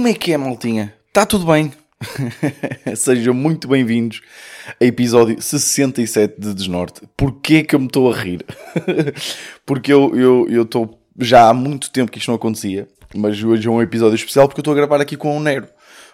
Como 0.00 0.08
é 0.08 0.14
que 0.14 0.32
é, 0.32 0.38
maltinha? 0.38 0.94
Está 1.08 1.26
tudo 1.26 1.44
bem? 1.44 1.70
Sejam 2.96 3.34
muito 3.34 3.68
bem-vindos 3.68 4.22
a 4.80 4.84
episódio 4.86 5.38
67 5.42 6.40
de 6.40 6.54
Desnorte. 6.54 7.02
Porquê 7.14 7.62
que 7.62 7.74
eu 7.74 7.78
me 7.78 7.84
estou 7.84 8.10
a 8.10 8.16
rir? 8.16 8.42
porque 9.66 9.92
eu 9.92 10.62
estou 10.62 10.84
eu, 10.84 10.98
já 11.22 11.50
há 11.50 11.52
muito 11.52 11.90
tempo 11.90 12.10
que 12.10 12.16
isto 12.16 12.28
não 12.28 12.36
acontecia, 12.36 12.88
mas 13.14 13.44
hoje 13.44 13.68
é 13.68 13.70
um 13.70 13.82
episódio 13.82 14.14
especial 14.14 14.48
porque 14.48 14.60
eu 14.60 14.62
estou 14.62 14.72
a 14.72 14.76
gravar 14.76 15.02
aqui 15.02 15.18
com 15.18 15.36
o 15.36 15.38
Nero, 15.38 15.68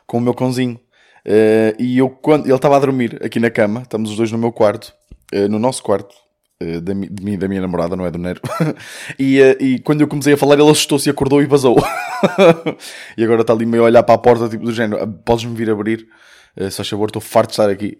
com 0.05 0.19
o 0.19 0.21
meu 0.21 0.35
cãozinho. 0.35 0.81
Uh, 1.25 1.81
e 1.81 1.97
eu, 1.97 2.11
quando 2.11 2.47
ele 2.47 2.57
estava 2.57 2.75
a 2.75 2.81
dormir 2.81 3.25
aqui 3.25 3.39
na 3.39 3.51
cama, 3.51 3.83
estamos 3.83 4.11
os 4.11 4.17
dois 4.17 4.33
no 4.33 4.39
meu 4.39 4.51
quarto, 4.51 4.93
uh, 5.33 5.49
no 5.49 5.61
nosso 5.61 5.81
quarto, 5.85 6.13
da, 6.61 6.95
de 6.95 7.23
mim 7.23 7.39
da 7.39 7.49
minha 7.49 7.61
namorada, 7.61 7.97
não 7.97 8.07
é 8.07 8.11
do 8.11 8.19
Nero. 8.19 8.41
e, 9.19 9.41
e 9.61 9.79
quando 9.81 10.01
eu 10.01 10.09
comecei 10.09 10.33
a 10.33 10.37
falar, 10.37 10.55
ele 10.55 10.71
assustou-se, 10.71 11.11
acordou 11.11 11.43
e 11.43 11.47
vazou. 11.47 11.77
e 13.17 13.25
agora 13.25 13.43
está 13.43 13.53
ali 13.53 13.67
meio 13.67 13.83
a 13.83 13.87
olhar 13.87 14.03
para 14.03 14.15
a 14.15 14.19
porta, 14.19 14.49
tipo 14.49 14.65
do 14.65 14.73
género: 14.73 15.03
ah, 15.03 15.07
podes-me 15.07 15.55
vir 15.55 15.71
abrir? 15.71 16.09
Só 16.71 16.83
favor, 16.83 17.09
estou 17.09 17.21
farto 17.21 17.49
de 17.49 17.53
estar 17.53 17.69
aqui. 17.69 17.99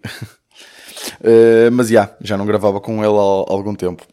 mas 1.71 1.89
já, 1.89 2.15
já 2.19 2.35
não 2.35 2.45
gravava 2.45 2.81
com 2.81 3.03
ele 3.03 3.13
há, 3.13 3.53
algum 3.53 3.75
tempo. 3.75 4.03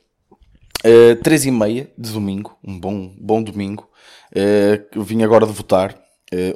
Três 1.23 1.47
e 1.47 1.51
meia 1.51 1.91
de 1.97 2.13
domingo, 2.13 2.59
um 2.63 2.79
bom, 2.79 3.15
bom 3.19 3.43
domingo. 3.43 3.89
Vim 4.95 5.23
agora 5.23 5.47
de 5.47 5.53
votar. 5.53 5.99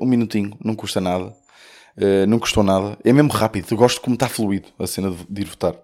Um 0.03 0.07
minutinho, 0.07 0.55
não 0.63 0.75
custa 0.75 1.01
nada. 1.01 1.33
Não 2.29 2.39
custou 2.39 2.63
nada. 2.63 2.99
É 3.03 3.11
mesmo 3.11 3.33
rápido. 3.33 3.67
Eu 3.71 3.79
gosto 3.79 4.03
como 4.03 4.13
está 4.13 4.29
fluido 4.29 4.69
a 4.79 4.87
cena 4.87 5.11
de, 5.11 5.25
de 5.31 5.41
ir 5.41 5.47
votar. 5.47 5.75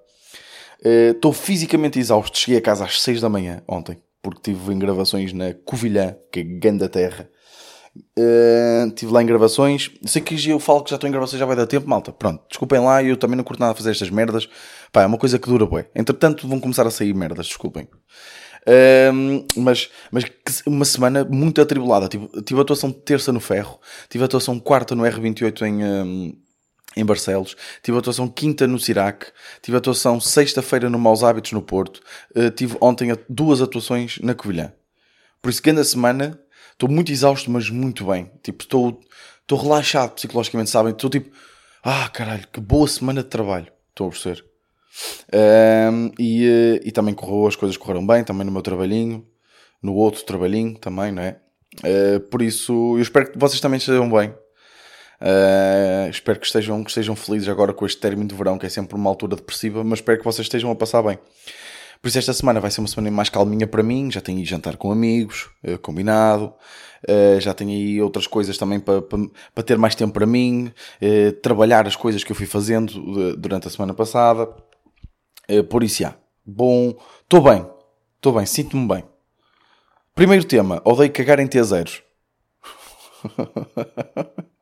Estou 0.84 1.30
uh, 1.30 1.34
fisicamente 1.34 1.98
exausto. 1.98 2.38
Cheguei 2.38 2.58
a 2.58 2.62
casa 2.62 2.84
às 2.84 3.00
6 3.00 3.20
da 3.20 3.28
manhã 3.28 3.62
ontem, 3.66 3.98
porque 4.22 4.50
estive 4.50 4.72
em 4.72 4.78
gravações 4.78 5.32
na 5.32 5.54
Covilhã, 5.54 6.16
que 6.30 6.41
é 6.41 6.42
grande 6.42 6.88
terra. 6.88 7.28
Uh, 8.18 8.88
estive 8.88 9.12
lá 9.12 9.22
em 9.22 9.26
gravações. 9.26 9.91
Sei 10.04 10.20
que 10.20 10.48
eu 10.48 10.58
falo 10.58 10.82
que 10.82 10.91
já 10.91 10.96
estou 10.96 11.08
em 11.08 11.12
gravações 11.12 11.38
já 11.38 11.46
vai 11.46 11.56
dar 11.56 11.66
tempo, 11.66 11.88
malta. 11.88 12.12
Pronto, 12.12 12.42
desculpem 12.48 12.80
lá, 12.80 13.02
eu 13.02 13.16
também 13.16 13.36
não 13.36 13.44
curto 13.44 13.60
nada 13.60 13.72
a 13.72 13.74
fazer 13.74 13.92
estas 13.92 14.10
merdas. 14.10 14.48
Pá, 14.92 15.02
é 15.02 15.06
uma 15.06 15.18
coisa 15.18 15.38
que 15.38 15.48
dura, 15.48 15.64
bué. 15.64 15.88
Entretanto, 15.94 16.46
vão 16.46 16.60
começar 16.60 16.86
a 16.86 16.91
sair 16.91 17.14
merdas, 17.14 17.46
desculpem. 17.46 17.88
Um, 18.66 19.44
mas, 19.56 19.91
mas 20.10 20.24
uma 20.66 20.84
semana 20.84 21.24
muito 21.24 21.60
atribulada. 21.60 22.08
Tive, 22.08 22.28
tive 22.42 22.60
atuação 22.60 22.91
terça 22.91 23.32
no 23.32 23.41
Ferro, 23.41 23.78
tive 24.08 24.24
atuação 24.24 24.58
quarta 24.58 24.94
no 24.94 25.04
R28 25.04 25.62
em, 25.62 25.84
um, 25.84 26.36
em 26.97 27.05
Barcelos, 27.05 27.56
tive 27.83 27.98
atuação 27.98 28.28
quinta 28.28 28.67
no 28.67 28.78
Sirac, 28.78 29.27
tive 29.62 29.77
atuação 29.77 30.20
sexta-feira 30.20 30.89
no 30.89 30.98
Maus 30.98 31.23
Hábitos 31.23 31.53
no 31.53 31.62
Porto, 31.62 32.00
uh, 32.37 32.50
tive 32.50 32.77
ontem 32.81 33.12
duas 33.28 33.61
atuações 33.61 34.19
na 34.20 34.34
Covilhã. 34.34 34.73
Por 35.42 35.50
isso, 35.50 35.62
grande 35.62 35.84
semana, 35.84 36.41
estou 36.72 36.89
muito 36.89 37.12
exausto, 37.12 37.50
mas 37.50 37.69
muito 37.69 38.06
bem. 38.06 38.31
Tipo, 38.42 38.62
estou, 38.62 39.00
estou 39.42 39.59
relaxado 39.59 40.12
psicologicamente, 40.15 40.70
sabem? 40.70 40.92
Estou 40.92 41.11
tipo, 41.11 41.31
ah 41.83 42.09
caralho, 42.09 42.47
que 42.50 42.61
boa 42.61 42.89
semana 42.89 43.22
de 43.22 43.28
trabalho. 43.28 43.67
Estou 43.91 44.09
a 44.09 44.11
perceber. 44.11 44.45
Um, 45.33 46.11
e, 46.19 46.47
eh, 46.47 46.81
e 46.84 46.92
também 46.92 47.15
correu, 47.15 47.47
as 47.47 47.56
coisas 47.56 47.77
correram 47.77 48.06
bem, 48.06 48.25
também 48.25 48.47
no 48.47 48.53
meu 48.53 48.62
trabalhinho, 48.62 49.27
no 49.83 49.95
outro 49.95 50.25
trabalhinho 50.25 50.78
também, 50.78 51.12
não 51.12 51.22
é? 51.22 51.37
Uh, 51.81 52.20
por 52.31 52.41
isso, 52.41 52.72
eu 52.97 53.03
espero 53.03 53.33
que 53.33 53.39
vocês 53.39 53.61
também 53.61 53.78
estejam 53.78 54.09
bem. 54.11 54.34
Uh, 56.06 56.10
espero 56.10 56.38
que 56.38 56.47
estejam, 56.47 56.83
que 56.83 56.91
estejam 56.91 57.16
felizes 57.16 57.48
agora 57.48 57.72
com 57.72 57.86
este 57.86 58.00
término 58.00 58.28
de 58.28 58.34
verão, 58.34 58.58
que 58.58 58.66
é 58.66 58.69
sempre 58.69 58.97
uma 58.97 59.08
altura 59.10 59.36
depressiva, 59.36 59.83
mas 59.84 59.98
espero 59.98 60.19
que 60.19 60.24
vocês 60.24 60.47
estejam 60.47 60.70
a 60.70 60.74
passar 60.74 61.02
bem. 61.02 61.19
Por 62.00 62.09
isso, 62.09 62.19
esta 62.19 62.32
semana 62.32 62.60
vai 62.60 62.70
ser 62.70 62.81
uma 62.81 62.88
semana 62.88 63.10
mais 63.10 63.28
calminha 63.28 63.66
para 63.66 63.82
mim. 63.82 64.10
Já 64.10 64.20
tenho 64.20 64.38
aí 64.38 64.44
jantar 64.44 64.76
com 64.76 64.92
amigos, 64.92 65.48
uh, 65.66 65.78
combinado. 65.78 66.53
Uh, 67.09 67.41
já 67.41 67.54
tenho 67.54 67.70
aí 67.70 68.03
outras 68.03 68.26
coisas 68.26 68.59
também 68.59 68.81
para, 68.81 69.03
para, 69.03 69.65
ter 69.65 69.78
mais 69.78 69.94
tempo 69.94 70.12
para 70.12 70.26
mim. 70.26 70.72
Trabalhar 71.42 71.87
as 71.87 71.97
coisas 71.97 72.22
que 72.22 72.32
eu 72.32 72.36
fui 72.36 72.47
fazendo 72.47 73.36
durante 73.36 73.69
a 73.69 73.71
semana 73.71 73.94
passada. 73.94 74.48
Por 75.69 75.82
isso, 75.82 76.03
já. 76.03 76.15
Bom, 76.44 76.98
estou 77.22 77.42
bem. 77.42 77.66
Estou 78.16 78.32
bem, 78.32 78.47
sinto-me 78.47 78.88
bem. 78.88 79.04
Primeiro 80.15 80.44
tema, 80.44 80.81
odeio 80.84 81.12
cagar 81.12 81.41
em 81.41 81.47
T0. 81.47 82.03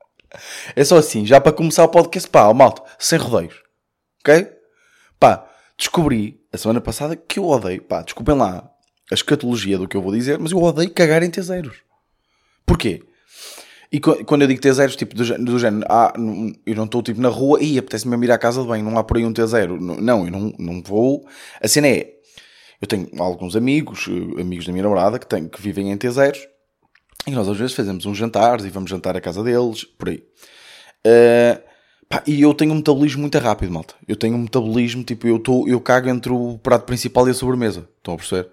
é 0.75 0.85
só 0.85 0.97
assim, 0.97 1.27
já 1.27 1.41
para 1.41 1.53
começar 1.53 1.85
o 1.85 1.89
podcast, 1.89 2.29
pá, 2.29 2.49
oh, 2.49 2.55
malta, 2.55 2.83
sem 2.99 3.19
rodeios. 3.19 3.63
Ok? 4.21 4.49
Pá, 5.19 5.49
descobri 5.77 6.41
a 6.53 6.59
semana 6.59 6.81
passada 6.81 7.17
que 7.17 7.39
eu 7.39 7.49
odeio, 7.49 7.83
pá, 7.83 8.03
desculpem 8.03 8.37
lá 8.37 8.71
a 9.11 9.15
escatologia 9.15 9.79
do 9.79 9.89
que 9.89 9.97
eu 9.97 10.03
vou 10.03 10.13
dizer, 10.13 10.39
mas 10.39 10.53
eu 10.53 10.59
odeio 10.59 10.91
cagar 10.91 11.23
em 11.23 11.31
T0. 11.31 11.71
Porquê? 12.65 13.03
E 13.93 14.01
quando 14.01 14.41
eu 14.41 14.49
digo 14.49 14.59
T0, 14.59 14.97
tipo, 14.97 15.15
do, 15.15 15.45
do 15.45 15.59
género, 15.59 15.87
ah, 15.87 16.15
eu 16.65 16.75
não 16.75 16.85
estou 16.85 17.03
tipo 17.03 17.21
na 17.21 17.29
rua 17.29 17.63
e 17.63 17.79
apetece-me 17.79 18.25
ir 18.25 18.31
à 18.33 18.39
casa 18.39 18.63
de 18.63 18.67
banho, 18.67 18.83
não 18.83 18.97
há 18.97 19.05
por 19.05 19.19
aí 19.19 19.27
um 19.27 19.35
T0. 19.35 19.79
Não, 19.79 20.25
eu 20.25 20.31
não, 20.31 20.55
não 20.59 20.83
vou. 20.83 21.29
A 21.61 21.69
cena 21.69 21.89
é, 21.89 22.11
eu 22.81 22.89
tenho 22.89 23.07
alguns 23.19 23.55
amigos, 23.55 24.09
eh, 24.09 24.41
amigos 24.41 24.65
da 24.65 24.73
minha 24.73 24.83
namorada, 24.83 25.19
que, 25.19 25.27
têm, 25.27 25.47
que 25.47 25.61
vivem 25.61 25.93
em 25.93 25.99
T0, 25.99 26.35
e 27.27 27.31
nós 27.31 27.49
às 27.49 27.57
vezes 27.57 27.75
fazemos 27.75 28.07
uns 28.07 28.17
jantares 28.17 28.65
e 28.65 28.71
vamos 28.71 28.91
jantar 28.91 29.17
à 29.17 29.21
casa 29.21 29.43
deles, 29.43 29.85
por 29.85 30.09
aí. 30.09 30.25
Uh, 31.07 31.63
pá, 32.09 32.23
e 32.27 32.43
eu 32.43 32.53
tenho 32.55 32.73
um 32.73 32.77
metabolismo 32.77 33.23
muito 33.23 33.39
rápido, 33.39 33.73
malta. 33.73 33.95
Eu 34.07 34.17
tenho 34.17 34.35
um 34.35 34.43
metabolismo, 34.43 35.05
tipo, 35.05 35.27
eu, 35.27 35.39
tô, 35.39 35.67
eu 35.69 35.81
cago 35.81 36.09
entre 36.09 36.33
o 36.33 36.59
prato 36.59 36.85
principal 36.85 37.27
e 37.29 37.31
a 37.31 37.35
sobremesa. 37.35 37.89
Estão 37.99 38.15
a 38.15 38.17
perceber? 38.17 38.49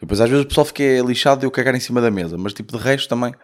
Depois 0.00 0.20
às 0.20 0.28
vezes 0.28 0.44
o 0.44 0.48
pessoal 0.48 0.66
fica 0.66 0.82
lixado 1.06 1.40
de 1.40 1.46
eu 1.46 1.50
cagar 1.50 1.74
em 1.74 1.80
cima 1.80 2.00
da 2.00 2.10
mesa, 2.10 2.36
mas 2.36 2.52
tipo, 2.52 2.76
de 2.76 2.82
resto 2.82 3.08
também 3.08 3.34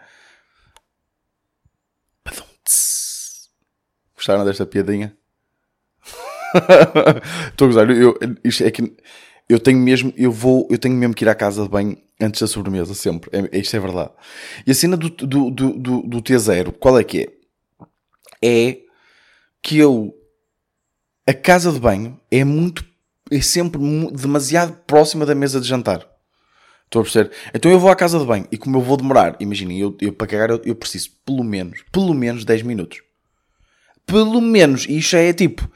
Gostaram 4.23 4.45
desta 4.45 4.65
piadinha? 4.65 5.13
Estou 7.51 7.65
a 7.65 7.67
gozar. 7.67 7.89
Eu, 7.91 8.17
isto 8.41 8.63
é 8.63 8.71
que 8.71 8.95
eu 9.47 9.59
tenho 9.59 9.79
mesmo, 9.79 10.13
eu 10.15 10.31
vou, 10.31 10.67
eu 10.69 10.77
tenho 10.77 10.95
mesmo 10.95 11.13
que 11.13 11.23
ir 11.23 11.29
à 11.29 11.35
casa 11.35 11.63
de 11.63 11.69
banho 11.69 11.97
antes 12.19 12.41
da 12.41 12.47
sobremesa, 12.47 12.93
sempre. 12.93 13.29
É, 13.31 13.57
isto 13.57 13.75
é 13.75 13.79
verdade. 13.79 14.11
E 14.65 14.71
a 14.71 14.75
cena 14.75 14.95
do, 14.95 15.09
do, 15.09 15.51
do, 15.51 15.73
do, 15.73 16.01
do 16.01 16.21
T0, 16.21 16.73
qual 16.73 16.99
é 16.99 17.03
que 17.03 17.21
é? 17.21 17.27
É 18.45 18.77
que 19.61 19.77
eu, 19.77 20.13
a 21.25 21.33
casa 21.33 21.71
de 21.71 21.79
banho 21.79 22.19
é 22.29 22.43
muito, 22.43 22.85
é 23.31 23.41
sempre 23.41 23.79
demasiado 24.11 24.77
próxima 24.85 25.25
da 25.25 25.35
mesa 25.35 25.61
de 25.61 25.67
jantar. 25.67 26.07
Estou 26.85 27.01
a 27.01 27.03
perceber? 27.03 27.31
Então 27.53 27.71
eu 27.71 27.79
vou 27.79 27.89
à 27.89 27.95
casa 27.95 28.19
de 28.19 28.25
banho 28.25 28.47
e 28.51 28.57
como 28.57 28.77
eu 28.77 28.81
vou 28.81 28.97
demorar, 28.97 29.35
imaginem, 29.39 29.79
eu, 29.79 29.97
eu 29.99 30.13
para 30.13 30.27
cagar 30.27 30.49
eu, 30.49 30.61
eu 30.65 30.75
preciso 30.75 31.09
pelo 31.25 31.43
menos, 31.43 31.83
pelo 31.91 32.13
menos 32.13 32.45
10 32.45 32.61
minutos 32.61 33.01
pelo 34.05 34.41
menos, 34.41 34.85
e 34.85 34.97
isto 34.97 35.15
é 35.15 35.31
tipo, 35.33 35.69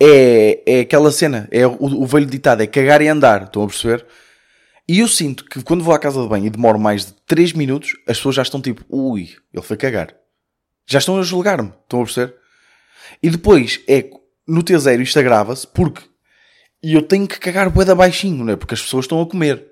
é, 0.00 0.62
é 0.66 0.80
aquela 0.80 1.10
cena, 1.10 1.46
é 1.50 1.66
o, 1.66 1.76
o 1.78 2.06
velho 2.06 2.26
ditado, 2.26 2.62
é 2.62 2.66
cagar 2.66 3.02
e 3.02 3.08
andar, 3.08 3.42
estão 3.44 3.64
a 3.64 3.66
perceber? 3.66 4.06
E 4.88 5.00
eu 5.00 5.08
sinto 5.08 5.44
que 5.44 5.62
quando 5.62 5.84
vou 5.84 5.94
à 5.94 5.98
casa 5.98 6.20
de 6.22 6.28
banho 6.28 6.46
e 6.46 6.50
demoro 6.50 6.78
mais 6.78 7.06
de 7.06 7.12
3 7.26 7.52
minutos, 7.52 7.92
as 8.08 8.16
pessoas 8.16 8.34
já 8.34 8.42
estão 8.42 8.60
tipo, 8.60 8.84
ui, 8.88 9.28
ele 9.52 9.62
foi 9.62 9.76
cagar. 9.76 10.14
Já 10.86 10.98
estão 10.98 11.18
a 11.18 11.22
julgar-me, 11.22 11.72
estão 11.82 12.00
a 12.00 12.04
perceber? 12.04 12.34
E 13.22 13.30
depois 13.30 13.80
é, 13.86 14.10
no 14.48 14.62
T0 14.62 15.00
isto 15.00 15.18
agrava-se 15.18 15.66
porque 15.66 16.02
eu 16.82 17.02
tenho 17.02 17.28
que 17.28 17.38
cagar 17.38 17.70
boeda 17.70 17.94
baixinho, 17.94 18.44
não 18.44 18.52
é? 18.52 18.56
Porque 18.56 18.74
as 18.74 18.82
pessoas 18.82 19.04
estão 19.04 19.20
a 19.20 19.26
comer. 19.26 19.64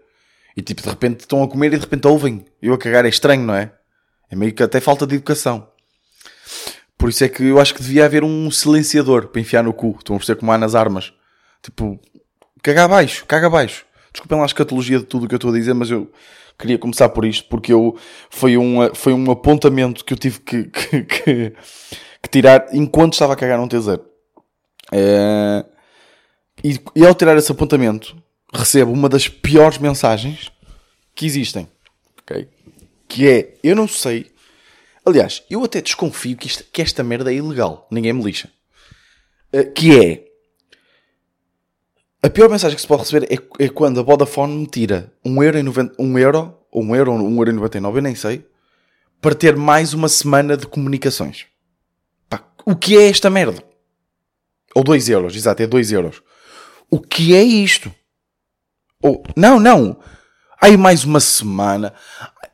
E 0.56 0.62
tipo, 0.62 0.82
de 0.82 0.88
repente 0.88 1.20
estão 1.20 1.42
a 1.42 1.48
comer 1.48 1.72
e 1.72 1.76
de 1.76 1.82
repente 1.82 2.06
ouvem. 2.06 2.44
Eu 2.60 2.74
a 2.74 2.78
cagar 2.78 3.04
é 3.04 3.08
estranho, 3.08 3.42
não 3.42 3.54
é? 3.54 3.72
É 4.30 4.36
meio 4.36 4.52
que 4.52 4.62
até 4.62 4.80
falta 4.80 5.06
de 5.06 5.16
educação. 5.16 5.68
Por 6.98 7.08
isso 7.08 7.22
é 7.22 7.28
que 7.28 7.44
eu 7.44 7.60
acho 7.60 7.72
que 7.72 7.80
devia 7.80 8.04
haver 8.04 8.24
um 8.24 8.50
silenciador 8.50 9.28
para 9.28 9.40
enfiar 9.40 9.62
no 9.62 9.72
cu. 9.72 9.94
Estão 9.96 10.16
a 10.16 10.18
perceber 10.18 10.40
como 10.40 10.50
há 10.50 10.58
nas 10.58 10.74
armas. 10.74 11.12
Tipo, 11.62 11.98
caga 12.60 12.84
abaixo, 12.84 13.24
caga 13.24 13.46
abaixo. 13.46 13.86
Desculpem 14.12 14.36
lá 14.36 14.44
a 14.44 14.46
escatologia 14.46 14.98
de 14.98 15.04
tudo 15.04 15.24
o 15.24 15.28
que 15.28 15.34
eu 15.34 15.38
estou 15.38 15.52
a 15.52 15.54
dizer, 15.54 15.74
mas 15.74 15.90
eu 15.90 16.10
queria 16.58 16.76
começar 16.76 17.08
por 17.10 17.24
isto, 17.24 17.48
porque 17.48 17.72
eu, 17.72 17.96
foi, 18.28 18.56
um, 18.56 18.92
foi 18.94 19.12
um 19.12 19.30
apontamento 19.30 20.04
que 20.04 20.12
eu 20.12 20.18
tive 20.18 20.40
que, 20.40 20.64
que, 20.70 21.02
que, 21.04 21.52
que 22.20 22.28
tirar 22.28 22.66
enquanto 22.72 23.12
estava 23.12 23.34
a 23.34 23.36
cagar 23.36 23.60
um 23.60 23.68
T0. 23.68 24.00
É, 24.90 25.64
e, 26.64 26.80
e 26.96 27.06
ao 27.06 27.14
tirar 27.14 27.36
esse 27.36 27.52
apontamento, 27.52 28.16
recebo 28.52 28.90
uma 28.90 29.08
das 29.08 29.28
piores 29.28 29.78
mensagens 29.78 30.50
que 31.14 31.26
existem. 31.26 31.68
Okay? 32.22 32.48
Que 33.06 33.28
é, 33.28 33.54
eu 33.62 33.76
não 33.76 33.86
sei 33.86 34.32
Aliás, 35.08 35.42
eu 35.48 35.64
até 35.64 35.80
desconfio 35.80 36.36
que, 36.36 36.46
isto, 36.46 36.64
que 36.70 36.82
esta 36.82 37.02
merda 37.02 37.32
é 37.32 37.36
ilegal. 37.36 37.88
Ninguém 37.90 38.12
me 38.12 38.22
lixa. 38.22 38.50
Uh, 39.52 39.72
que 39.72 39.98
é. 39.98 40.24
A 42.22 42.28
pior 42.28 42.50
mensagem 42.50 42.76
que 42.76 42.82
se 42.82 42.86
pode 42.86 43.02
receber 43.02 43.26
é, 43.32 43.64
é 43.64 43.68
quando 43.70 44.00
a 44.00 44.02
Vodafone 44.02 44.54
me 44.54 44.66
tira 44.66 45.10
1 45.24 45.42
euro, 45.42 45.62
90, 45.62 45.94
1 45.98 46.18
euro 46.18 46.58
1 46.72 46.96
euro 46.96 47.12
1 47.12 47.36
euro 47.38 47.52
99, 47.52 47.98
eu 47.98 48.02
nem 48.02 48.14
sei, 48.14 48.46
para 49.20 49.34
ter 49.34 49.56
mais 49.56 49.94
uma 49.94 50.08
semana 50.08 50.56
de 50.56 50.66
comunicações. 50.66 51.46
Pá, 52.28 52.44
o 52.66 52.76
que 52.76 52.98
é 52.98 53.08
esta 53.08 53.30
merda? 53.30 53.62
Ou 54.74 54.84
2 54.84 55.08
euros, 55.08 55.34
exato, 55.34 55.62
é 55.62 55.66
2 55.66 55.92
euros. 55.92 56.22
O 56.90 57.00
que 57.00 57.34
é 57.34 57.42
isto? 57.42 57.90
Ou, 59.02 59.22
não, 59.34 59.58
não. 59.58 59.98
Aí 60.60 60.76
mais 60.76 61.04
uma 61.04 61.20
semana. 61.20 61.94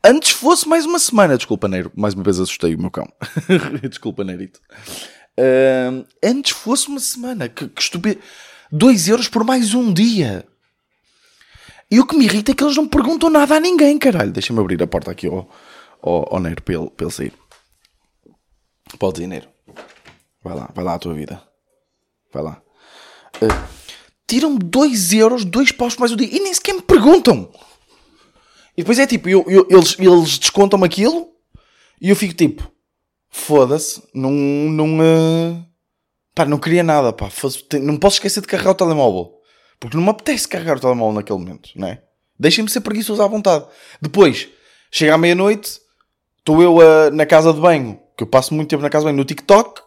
Antes 0.07 0.31
fosse 0.31 0.67
mais 0.67 0.85
uma 0.85 0.99
semana. 0.99 1.35
Desculpa, 1.35 1.67
Neiro. 1.67 1.91
Mais 1.95 2.13
uma 2.13 2.23
vez 2.23 2.39
assustei 2.39 2.75
o 2.75 2.79
meu 2.79 2.91
cão. 2.91 3.11
Desculpa, 3.89 4.23
Neirito. 4.23 4.61
Uh, 5.39 6.05
antes 6.23 6.51
fosse 6.51 6.87
uma 6.89 6.99
semana. 6.99 7.49
Que, 7.49 7.67
que 7.67 7.81
estúpido. 7.81 8.21
2 8.71 9.07
euros 9.07 9.27
por 9.27 9.43
mais 9.43 9.73
um 9.73 9.91
dia. 9.91 10.45
E 11.89 11.99
o 11.99 12.05
que 12.05 12.15
me 12.15 12.25
irrita 12.25 12.51
é 12.51 12.55
que 12.55 12.63
eles 12.63 12.75
não 12.75 12.87
perguntam 12.87 13.31
nada 13.31 13.55
a 13.55 13.59
ninguém, 13.59 13.97
caralho. 13.97 14.31
Deixa-me 14.31 14.59
abrir 14.59 14.81
a 14.83 14.85
porta 14.85 15.09
aqui 15.09 15.25
ao, 15.25 15.49
ao, 16.03 16.35
ao 16.35 16.39
Neiro 16.39 16.61
para 16.61 16.75
ele, 16.75 16.89
para 16.91 17.05
ele 17.05 17.13
sair. 17.13 17.33
Pode 18.99 19.23
ir, 19.23 19.27
Neiro. 19.27 19.47
Vai 20.43 20.55
lá, 20.55 20.69
vai 20.75 20.85
lá 20.85 20.93
a 20.93 20.99
tua 20.99 21.15
vida. 21.15 21.41
Vai 22.31 22.43
lá. 22.43 22.61
Uh, 23.41 23.75
Tiram-me 24.27 24.59
2 24.59 25.13
euros, 25.13 25.43
2 25.43 25.71
paus 25.71 25.97
mais 25.97 26.11
um 26.11 26.15
dia. 26.15 26.29
E 26.31 26.39
nem 26.39 26.53
sequer 26.53 26.73
me 26.73 26.81
perguntam. 26.83 27.51
E 28.77 28.81
depois 28.81 28.99
é 28.99 29.07
tipo, 29.07 29.29
eu, 29.29 29.45
eu, 29.47 29.65
eles, 29.69 29.97
eles 29.97 30.37
descontam-me 30.37 30.85
aquilo 30.85 31.29
e 32.01 32.09
eu 32.09 32.15
fico 32.15 32.33
tipo, 32.33 32.69
foda-se, 33.29 34.03
não, 34.13 34.31
não, 34.31 34.99
uh, 34.99 35.65
pá, 36.33 36.45
não 36.45 36.57
queria 36.57 36.83
nada, 36.83 37.13
pá, 37.13 37.29
não 37.81 37.97
posso 37.97 38.17
esquecer 38.17 38.41
de 38.41 38.47
carregar 38.47 38.71
o 38.71 38.75
telemóvel. 38.75 39.33
Porque 39.79 39.95
não 39.95 40.03
me 40.03 40.09
apetece 40.09 40.47
carregar 40.47 40.77
o 40.77 40.79
telemóvel 40.79 41.15
naquele 41.15 41.39
momento, 41.39 41.69
não 41.75 41.87
é? 41.87 42.01
Deixem-me 42.37 42.69
ser 42.69 42.81
preguiçoso 42.81 43.21
à 43.21 43.27
vontade. 43.27 43.65
Depois, 44.01 44.49
chega 44.91 45.13
à 45.13 45.17
meia-noite, 45.17 45.79
estou 46.39 46.61
eu 46.61 46.77
uh, 46.77 47.11
na 47.13 47.25
casa 47.25 47.53
de 47.53 47.59
banho, 47.59 47.99
que 48.17 48.23
eu 48.23 48.27
passo 48.27 48.53
muito 48.53 48.69
tempo 48.69 48.83
na 48.83 48.89
casa 48.89 49.03
de 49.03 49.07
banho, 49.07 49.17
no 49.17 49.25
TikTok, 49.25 49.81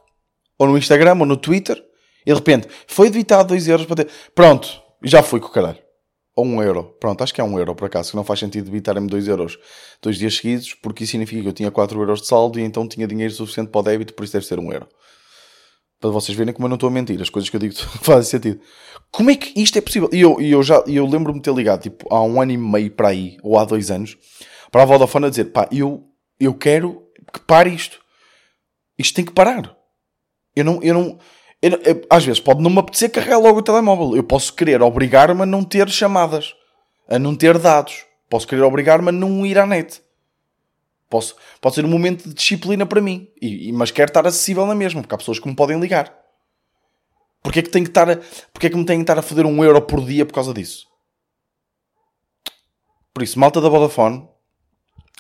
ou 0.58 0.66
no 0.66 0.78
Instagram, 0.78 1.18
ou 1.20 1.26
no 1.26 1.36
Twitter, 1.36 1.82
e 2.24 2.30
de 2.30 2.34
repente, 2.34 2.68
foi 2.86 3.10
debitado 3.10 3.48
2 3.48 3.68
euros 3.68 3.86
para 3.86 3.96
ter... 3.96 4.08
Pronto, 4.34 4.82
já 5.02 5.22
fui 5.22 5.40
com 5.40 5.46
o 5.46 5.50
caralho 5.50 5.87
ou 6.38 6.46
um 6.46 6.62
euro. 6.62 6.84
Pronto, 7.00 7.24
acho 7.24 7.34
que 7.34 7.40
é 7.40 7.44
um 7.44 7.58
euro 7.58 7.74
por 7.74 7.86
acaso, 7.86 8.10
que 8.10 8.16
não 8.16 8.22
faz 8.22 8.38
sentido 8.38 8.66
debitarem-me 8.66 9.08
2 9.08 9.26
euros 9.26 9.58
dois 10.00 10.16
dias 10.16 10.36
seguidos, 10.36 10.72
porque 10.72 11.02
isso 11.02 11.10
significa 11.10 11.42
que 11.42 11.48
eu 11.48 11.52
tinha 11.52 11.68
4 11.68 12.00
euros 12.00 12.20
de 12.20 12.28
saldo 12.28 12.60
e 12.60 12.62
então 12.62 12.86
tinha 12.86 13.08
dinheiro 13.08 13.34
suficiente 13.34 13.70
para 13.72 13.80
o 13.80 13.82
débito, 13.82 14.14
por 14.14 14.22
isso 14.22 14.34
deve 14.34 14.46
ser 14.46 14.60
um 14.60 14.72
euro. 14.72 14.86
Para 16.00 16.10
vocês 16.10 16.38
verem 16.38 16.54
como 16.54 16.66
eu 16.66 16.68
não 16.68 16.76
estou 16.76 16.88
a 16.88 16.92
mentir, 16.92 17.20
as 17.20 17.28
coisas 17.28 17.50
que 17.50 17.56
eu 17.56 17.60
digo 17.60 17.74
fazem 18.02 18.30
sentido. 18.30 18.60
Como 19.10 19.30
é 19.30 19.34
que 19.34 19.60
isto 19.60 19.76
é 19.78 19.80
possível? 19.80 20.08
E 20.12 20.20
eu, 20.20 20.40
eu 20.40 20.62
já 20.62 20.76
eu 20.86 21.04
lembro-me 21.06 21.40
de 21.40 21.42
ter 21.42 21.52
ligado 21.52 21.82
tipo, 21.82 22.06
há 22.14 22.22
um 22.22 22.40
ano 22.40 22.52
e 22.52 22.56
meio 22.56 22.92
para 22.92 23.08
aí, 23.08 23.36
ou 23.42 23.58
há 23.58 23.64
dois 23.64 23.90
anos, 23.90 24.16
para 24.70 24.84
a 24.84 24.86
Vodafone 24.86 25.26
a 25.26 25.30
dizer: 25.30 25.46
pá, 25.46 25.68
eu, 25.72 26.04
eu 26.38 26.54
quero 26.54 27.02
que 27.32 27.40
pare 27.40 27.70
isto. 27.70 27.98
Isto 28.96 29.16
tem 29.16 29.24
que 29.24 29.32
parar. 29.32 29.76
Eu 30.54 30.64
não, 30.64 30.80
eu 30.84 30.94
não, 30.94 31.18
eu, 31.60 31.72
eu, 31.82 32.06
às 32.08 32.24
vezes 32.24 32.40
pode 32.40 32.62
não 32.62 32.70
me 32.70 32.78
apetecer 32.78 33.10
carregar 33.10 33.38
logo 33.38 33.58
o 33.58 33.62
telemóvel. 33.62 34.16
Eu 34.16 34.22
posso 34.22 34.52
querer 34.54 34.80
obrigar-me 34.82 35.42
a 35.42 35.46
não 35.46 35.64
ter 35.64 35.88
chamadas, 35.88 36.54
a 37.08 37.18
não 37.18 37.34
ter 37.34 37.58
dados. 37.58 38.04
Posso 38.28 38.46
querer 38.46 38.62
obrigar-me 38.62 39.08
a 39.08 39.12
não 39.12 39.44
ir 39.44 39.58
à 39.58 39.66
net. 39.66 40.02
Posso, 41.08 41.36
pode 41.60 41.74
ser 41.74 41.84
um 41.84 41.88
momento 41.88 42.28
de 42.28 42.34
disciplina 42.34 42.84
para 42.84 43.00
mim. 43.00 43.28
E, 43.40 43.72
mas 43.72 43.90
quero 43.90 44.10
estar 44.10 44.26
acessível 44.26 44.66
na 44.66 44.74
mesma, 44.74 45.00
porque 45.00 45.14
há 45.14 45.18
pessoas 45.18 45.38
que 45.38 45.48
me 45.48 45.56
podem 45.56 45.80
ligar. 45.80 46.14
Porquê 47.42 47.60
é 47.60 47.62
que, 47.62 47.70
tenho 47.70 47.84
que, 47.84 47.90
estar 47.90 48.10
a, 48.10 48.16
porquê 48.52 48.66
é 48.66 48.70
que 48.70 48.76
me 48.76 48.84
têm 48.84 48.98
que 48.98 49.04
estar 49.04 49.18
a 49.18 49.22
foder 49.22 49.46
um 49.46 49.64
euro 49.64 49.80
por 49.80 50.04
dia 50.04 50.26
por 50.26 50.34
causa 50.34 50.52
disso? 50.52 50.86
Por 53.14 53.22
isso, 53.22 53.38
malta 53.38 53.60
da 53.60 53.68
Vodafone, 53.68 54.28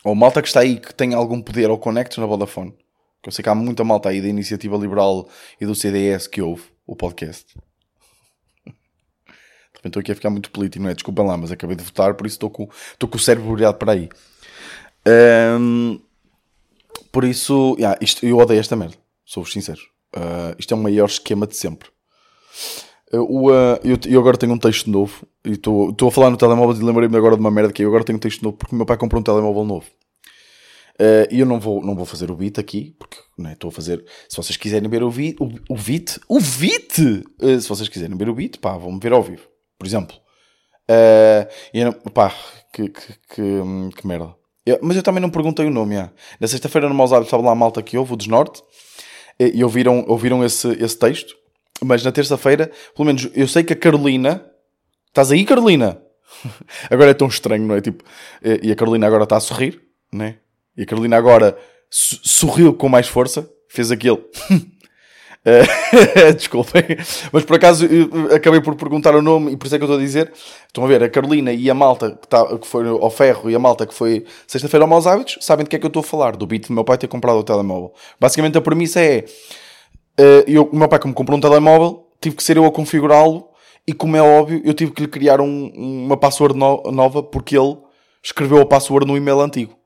ou 0.04 0.14
malta 0.14 0.42
que 0.42 0.48
está 0.48 0.60
aí 0.60 0.78
que 0.78 0.94
tem 0.94 1.14
algum 1.14 1.40
poder 1.40 1.70
ou 1.70 1.78
conectos 1.78 2.18
na 2.18 2.26
Vodafone, 2.26 2.76
eu 3.28 3.32
sei 3.32 3.42
que 3.42 3.48
há 3.50 3.54
muita 3.54 3.84
malta 3.84 4.08
aí 4.08 4.22
da 4.22 4.28
Iniciativa 4.28 4.74
Liberal 4.78 5.28
e 5.60 5.66
do 5.66 5.74
CDS 5.74 6.26
que 6.26 6.40
ouve 6.40 6.62
o 6.86 6.96
podcast. 6.96 7.54
Estou 9.84 10.00
aqui 10.00 10.12
a 10.12 10.14
ficar 10.14 10.30
muito 10.30 10.50
político, 10.50 10.82
não 10.82 10.90
é? 10.90 10.94
Desculpa 10.94 11.22
lá, 11.22 11.36
mas 11.36 11.52
acabei 11.52 11.76
de 11.76 11.84
votar, 11.84 12.14
por 12.14 12.26
isso 12.26 12.36
estou 12.36 12.48
com, 12.48 12.68
estou 12.92 13.06
com 13.06 13.16
o 13.16 13.20
cérebro 13.20 13.54
virado 13.54 13.76
para 13.76 13.92
aí. 13.92 14.08
Um, 15.60 16.00
por 17.12 17.22
isso, 17.24 17.76
yeah, 17.78 17.98
isto, 18.00 18.24
eu 18.24 18.38
odeio 18.38 18.60
esta 18.60 18.74
merda, 18.74 18.96
sou-vos 19.26 19.52
sincero. 19.52 19.80
Uh, 20.16 20.56
isto 20.58 20.72
é 20.72 20.76
o 20.76 20.80
maior 20.80 21.06
esquema 21.06 21.46
de 21.46 21.54
sempre. 21.54 21.90
Uh, 23.12 23.50
uh, 23.50 23.52
eu, 23.84 23.98
eu, 24.06 24.20
agora 24.20 24.38
tenho 24.38 24.54
um 24.54 24.58
texto 24.58 24.90
novo 24.90 25.26
e 25.44 25.52
estou 25.52 26.08
a 26.08 26.10
falar 26.10 26.30
no 26.30 26.38
telemóvel 26.38 26.80
e 26.80 26.84
lembrei-me 26.84 27.16
agora 27.16 27.36
de 27.36 27.40
uma 27.40 27.50
merda 27.50 27.74
que 27.74 27.82
eu 27.82 27.88
agora 27.88 28.04
tenho 28.04 28.16
um 28.16 28.20
texto 28.20 28.42
novo 28.42 28.56
porque 28.56 28.74
o 28.74 28.76
meu 28.76 28.86
pai 28.86 28.96
comprou 28.96 29.20
um 29.20 29.24
telemóvel 29.24 29.64
novo. 29.64 29.86
Uh, 31.00 31.30
e 31.30 31.38
eu 31.38 31.46
não 31.46 31.60
vou, 31.60 31.80
não 31.80 31.94
vou 31.94 32.04
fazer 32.04 32.28
o 32.28 32.34
beat 32.34 32.58
aqui, 32.58 32.96
porque 32.98 33.18
né, 33.38 33.52
estou 33.52 33.68
a 33.68 33.72
fazer. 33.72 34.04
Se 34.28 34.36
vocês 34.36 34.56
quiserem 34.56 34.88
ver 34.88 35.04
o 35.04 35.10
beat, 35.10 35.36
o, 35.40 35.44
o 35.68 35.76
beat, 35.76 36.18
o 36.28 36.40
beat! 36.40 36.98
Uh, 37.40 37.60
se 37.60 37.68
vocês 37.68 37.88
quiserem 37.88 38.16
ver 38.16 38.28
o 38.28 38.34
beat, 38.34 38.58
pá, 38.58 38.76
vão-me 38.76 38.98
ver 38.98 39.12
ao 39.12 39.22
vivo, 39.22 39.46
por 39.78 39.86
exemplo. 39.86 40.16
Uh, 40.90 41.46
e 41.72 41.78
eu, 41.78 41.92
pá, 41.92 42.34
que, 42.72 42.88
que, 42.88 43.12
que, 43.28 43.62
que 43.96 44.06
merda. 44.06 44.34
Eu, 44.66 44.80
mas 44.82 44.96
eu 44.96 45.02
também 45.04 45.22
não 45.22 45.30
perguntei 45.30 45.66
o 45.66 45.70
nome. 45.70 45.94
Já. 45.94 46.10
Na 46.40 46.48
sexta-feira 46.48 46.88
no 46.88 46.94
Maus 46.96 47.12
estava 47.12 47.44
lá 47.44 47.52
a 47.52 47.54
malta 47.54 47.80
que 47.80 47.96
houve, 47.96 48.14
o 48.14 48.16
Desnorte, 48.16 48.60
e 49.38 49.62
ouviram, 49.62 50.04
ouviram 50.08 50.44
esse, 50.44 50.68
esse 50.82 50.98
texto. 50.98 51.36
Mas 51.80 52.02
na 52.02 52.10
terça-feira, 52.10 52.72
pelo 52.92 53.06
menos 53.06 53.30
eu 53.34 53.46
sei 53.46 53.62
que 53.62 53.72
a 53.72 53.76
Carolina. 53.76 54.44
Estás 55.06 55.30
aí, 55.30 55.44
Carolina? 55.44 56.02
agora 56.90 57.12
é 57.12 57.14
tão 57.14 57.28
estranho, 57.28 57.64
não 57.64 57.76
é? 57.76 57.80
Tipo, 57.80 58.02
e 58.62 58.72
a 58.72 58.74
Carolina 58.74 59.06
agora 59.06 59.22
está 59.22 59.36
a 59.36 59.40
sorrir, 59.40 59.80
não 60.12 60.24
é? 60.24 60.38
E 60.78 60.82
a 60.82 60.86
Carolina 60.86 61.16
agora 61.16 61.58
sorriu 61.90 62.72
com 62.72 62.88
mais 62.88 63.08
força, 63.08 63.50
fez 63.68 63.90
aquele. 63.90 64.24
Eh, 65.44 66.32
desculpem, 66.34 66.82
mas 67.32 67.44
por 67.44 67.56
acaso 67.56 67.86
acabei 68.34 68.60
por 68.60 68.74
perguntar 68.74 69.14
o 69.14 69.22
nome 69.22 69.52
e 69.52 69.56
por 69.56 69.66
isso 69.66 69.76
é 69.76 69.78
que 69.78 69.84
eu 69.84 69.86
estou 69.86 69.96
a 69.96 70.02
dizer. 70.02 70.32
Estão 70.66 70.84
a 70.84 70.88
ver, 70.88 71.02
a 71.02 71.08
Carolina 71.08 71.52
e 71.52 71.70
a 71.70 71.74
malta 71.74 72.10
que, 72.10 72.28
tá, 72.28 72.58
que 72.58 72.66
foi 72.66 72.86
ao 72.86 73.08
ferro 73.08 73.48
e 73.48 73.54
a 73.54 73.58
malta 73.58 73.86
que 73.86 73.94
foi 73.94 74.26
sexta-feira 74.46 74.84
ao 74.84 74.88
Maus 74.88 75.06
Hábitos 75.06 75.38
sabem 75.40 75.62
de 75.64 75.70
que 75.70 75.76
é 75.76 75.78
que 75.78 75.86
eu 75.86 75.88
estou 75.88 76.00
a 76.00 76.02
falar, 76.02 76.36
do 76.36 76.44
beat 76.44 76.66
do 76.66 76.74
meu 76.74 76.84
pai 76.84 76.98
ter 76.98 77.06
comprado 77.06 77.38
o 77.38 77.44
telemóvel. 77.44 77.94
Basicamente 78.20 78.58
a 78.58 78.60
premissa 78.60 79.00
é: 79.00 79.24
uh, 80.20 80.44
eu, 80.46 80.64
o 80.64 80.76
meu 80.76 80.88
pai, 80.88 80.98
como 80.98 81.14
comprou 81.14 81.38
um 81.38 81.40
telemóvel, 81.40 82.04
tive 82.20 82.36
que 82.36 82.42
ser 82.42 82.56
eu 82.56 82.66
a 82.66 82.72
configurá-lo 82.72 83.48
e, 83.86 83.94
como 83.94 84.16
é 84.16 84.22
óbvio, 84.22 84.60
eu 84.64 84.74
tive 84.74 84.90
que 84.90 85.02
lhe 85.02 85.08
criar 85.08 85.40
um, 85.40 85.72
uma 85.74 86.16
password 86.16 86.58
no, 86.58 86.82
nova 86.92 87.22
porque 87.22 87.56
ele 87.56 87.78
escreveu 88.22 88.60
a 88.60 88.66
password 88.66 89.06
no 89.06 89.16
e-mail 89.16 89.40
antigo. 89.40 89.77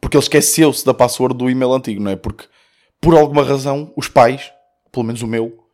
Porque 0.00 0.16
ele 0.16 0.22
esqueceu-se 0.22 0.84
da 0.84 0.94
password 0.94 1.36
do 1.36 1.50
e-mail 1.50 1.72
antigo, 1.72 2.02
não 2.02 2.10
é? 2.10 2.16
Porque, 2.16 2.44
por 3.00 3.16
alguma 3.16 3.42
razão, 3.42 3.92
os 3.96 4.08
pais, 4.08 4.52
pelo 4.92 5.04
menos 5.04 5.22
o 5.22 5.26
meu, 5.26 5.66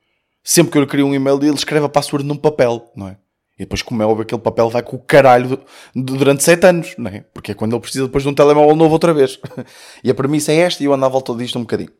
sempre 0.42 0.72
que 0.72 0.78
eu 0.78 0.86
crio 0.86 1.06
um 1.06 1.14
e-mail, 1.14 1.38
ele 1.42 1.54
escreve 1.54 1.86
a 1.86 1.88
password 1.88 2.26
num 2.26 2.36
papel, 2.36 2.90
não 2.94 3.08
é? 3.08 3.16
E 3.58 3.64
depois, 3.64 3.82
como 3.82 4.02
é 4.02 4.06
óbvio, 4.06 4.22
aquele 4.22 4.40
papel 4.40 4.68
vai 4.70 4.82
com 4.82 4.96
o 4.96 4.98
caralho 4.98 5.60
durante 5.94 6.42
7 6.42 6.66
anos, 6.66 6.94
não 6.96 7.10
é? 7.10 7.24
Porque 7.32 7.52
é 7.52 7.54
quando 7.54 7.74
ele 7.74 7.80
precisa 7.80 8.06
depois 8.06 8.24
de 8.24 8.28
um 8.28 8.34
telemóvel 8.34 8.74
novo 8.74 8.92
outra 8.92 9.12
vez. 9.12 9.38
e 10.02 10.10
a 10.10 10.14
premissa 10.14 10.52
é 10.52 10.56
esta 10.56 10.82
e 10.82 10.86
eu 10.86 10.92
ando 10.92 11.04
à 11.04 11.08
volta 11.08 11.34
disto 11.34 11.58
um 11.58 11.62
bocadinho. 11.62 11.90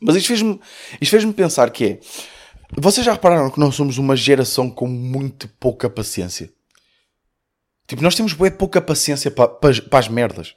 Mas 0.00 0.16
isto 0.16 0.28
fez-me 0.28 0.60
fez 1.04 1.24
pensar 1.32 1.70
que 1.70 1.84
é... 1.84 2.00
Vocês 2.76 3.06
já 3.06 3.12
repararam 3.12 3.50
que 3.50 3.60
nós 3.60 3.74
somos 3.74 3.96
uma 3.98 4.16
geração 4.16 4.68
com 4.68 4.86
muito 4.86 5.48
pouca 5.60 5.88
paciência? 5.88 6.50
Tipo, 7.86 8.02
nós 8.02 8.14
temos 8.14 8.32
bem 8.32 8.50
pouca 8.50 8.80
paciência 8.80 9.30
para, 9.30 9.48
para, 9.48 9.80
para 9.82 9.98
as 9.98 10.08
merdas. 10.08 10.54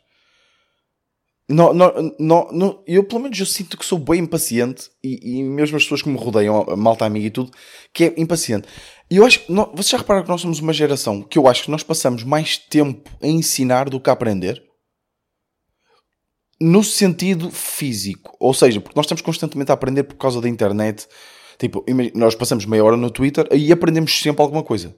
Não, 1.48 1.72
não, 1.76 2.16
não, 2.52 2.84
eu 2.88 3.04
pelo 3.04 3.22
menos 3.22 3.40
eu 3.40 3.46
sinto 3.46 3.78
que 3.78 3.86
sou 3.86 4.00
bem 4.00 4.22
impaciente 4.22 4.90
e, 5.04 5.38
e 5.38 5.44
mesmo 5.44 5.78
as 5.78 5.84
pessoas 5.84 6.02
que 6.02 6.10
me 6.10 6.18
rodeiam, 6.18 6.66
a 6.68 6.76
malta 6.76 7.06
amiga 7.06 7.28
e 7.28 7.30
tudo, 7.30 7.52
que 7.94 8.06
é 8.06 8.14
impaciente. 8.18 8.68
E 9.12 9.18
eu 9.18 9.26
acho, 9.26 9.44
não, 9.48 9.66
vocês 9.72 9.90
já 9.90 10.00
repararam 10.00 10.26
que 10.26 10.32
nós 10.32 10.42
somos 10.42 10.60
uma 10.60 10.74
geração 10.74 11.22
que 11.22 11.38
eu 11.38 11.48
acho 11.48 11.66
que 11.66 11.72
nós 11.72 11.84
passamos 11.84 12.24
mais 12.24 12.58
tempo 12.58 13.12
a 13.22 13.28
ensinar 13.28 13.90
do 13.90 14.00
que 14.00 14.10
a 14.10 14.14
aprender? 14.14 14.64
No 16.60 16.84
sentido 16.84 17.52
físico, 17.52 18.36
ou 18.40 18.54
seja, 18.54 18.82
porque 18.82 18.96
nós 18.96 19.06
estamos 19.06 19.22
constantemente 19.22 19.70
a 19.70 19.76
aprender 19.76 20.04
por 20.04 20.16
causa 20.16 20.42
da 20.42 20.50
internet. 20.50 21.08
Tipo, 21.60 21.86
nós 22.16 22.34
passamos 22.34 22.66
meia 22.66 22.84
hora 22.84 22.98
no 22.98 23.12
Twitter 23.12 23.48
e 23.52 23.72
aprendemos 23.72 24.20
sempre 24.20 24.42
alguma 24.42 24.64
coisa. 24.64 24.96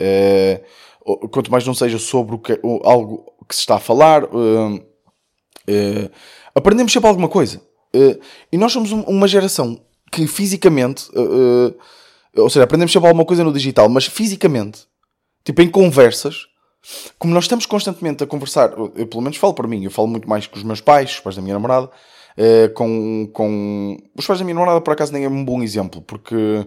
Uh, 0.00 1.28
quanto 1.28 1.50
mais 1.50 1.66
não 1.66 1.74
seja 1.74 1.98
sobre 1.98 2.34
o 2.36 2.38
que, 2.38 2.58
algo 2.82 3.26
que 3.46 3.54
se 3.54 3.60
está 3.60 3.76
a 3.76 3.80
falar. 3.80 4.24
Uh, 4.24 4.89
Uh, 5.68 6.10
aprendemos 6.54 6.92
sempre 6.92 7.08
alguma 7.08 7.28
coisa. 7.28 7.60
Uh, 7.94 8.18
e 8.52 8.56
nós 8.56 8.72
somos 8.72 8.92
uma 8.92 9.26
geração 9.26 9.80
que 10.10 10.26
fisicamente, 10.26 11.08
uh, 11.10 11.74
ou 12.36 12.48
seja, 12.48 12.64
aprendemos 12.64 12.92
sempre 12.92 13.08
alguma 13.08 13.24
coisa 13.24 13.44
no 13.44 13.52
digital, 13.52 13.88
mas 13.88 14.06
fisicamente, 14.06 14.86
tipo 15.44 15.62
em 15.62 15.68
conversas, 15.68 16.46
como 17.18 17.34
nós 17.34 17.44
estamos 17.44 17.66
constantemente 17.66 18.24
a 18.24 18.26
conversar, 18.26 18.72
eu 18.96 19.06
pelo 19.06 19.22
menos 19.22 19.36
falo 19.36 19.54
para 19.54 19.68
mim, 19.68 19.84
eu 19.84 19.90
falo 19.90 20.08
muito 20.08 20.28
mais 20.28 20.46
com 20.46 20.56
os 20.56 20.62
meus 20.62 20.80
pais, 20.80 21.10
os 21.10 21.20
pais 21.20 21.36
da 21.36 21.42
minha 21.42 21.54
namorada, 21.54 21.90
com, 22.74 23.28
com 23.34 23.98
os 24.16 24.26
pais 24.26 24.38
da 24.38 24.44
minha 24.44 24.54
namorada, 24.54 24.80
por 24.80 24.92
acaso, 24.92 25.12
nem 25.12 25.24
é 25.24 25.28
um 25.28 25.44
bom 25.44 25.62
exemplo, 25.62 26.00
porque 26.00 26.66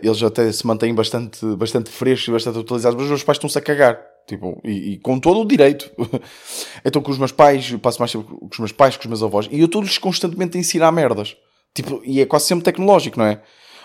eles 0.00 0.22
até 0.22 0.50
se 0.52 0.64
mantêm 0.64 0.94
bastante, 0.94 1.44
bastante 1.56 1.90
frescos 1.90 2.28
e 2.28 2.30
bastante 2.30 2.60
atualizados, 2.60 2.94
mas 2.94 3.04
os 3.06 3.10
meus 3.10 3.24
pais 3.24 3.36
estão-se 3.36 3.58
a 3.58 3.60
cagar. 3.60 4.09
Tipo, 4.26 4.60
e, 4.64 4.92
e, 4.92 4.98
com 4.98 5.18
todo 5.18 5.40
o 5.40 5.44
direito. 5.44 5.90
então 6.84 7.02
com 7.02 7.10
os 7.10 7.18
meus 7.18 7.32
pais, 7.32 7.72
passo 7.82 7.98
mais 7.98 8.12
tempo 8.12 8.38
com 8.38 8.48
os 8.50 8.58
meus 8.58 8.72
pais, 8.72 8.96
com 8.96 9.02
os 9.02 9.08
meus 9.08 9.22
avós, 9.22 9.48
e 9.50 9.60
eu 9.60 9.66
estou-lhes 9.66 9.98
constantemente 9.98 10.56
a 10.56 10.60
ensinar 10.60 10.92
merdas. 10.92 11.36
Tipo, 11.74 12.00
e 12.04 12.20
é 12.20 12.26
quase 12.26 12.46
sempre 12.46 12.64
tecnológico, 12.64 13.18
não 13.18 13.26
é? 13.26 13.42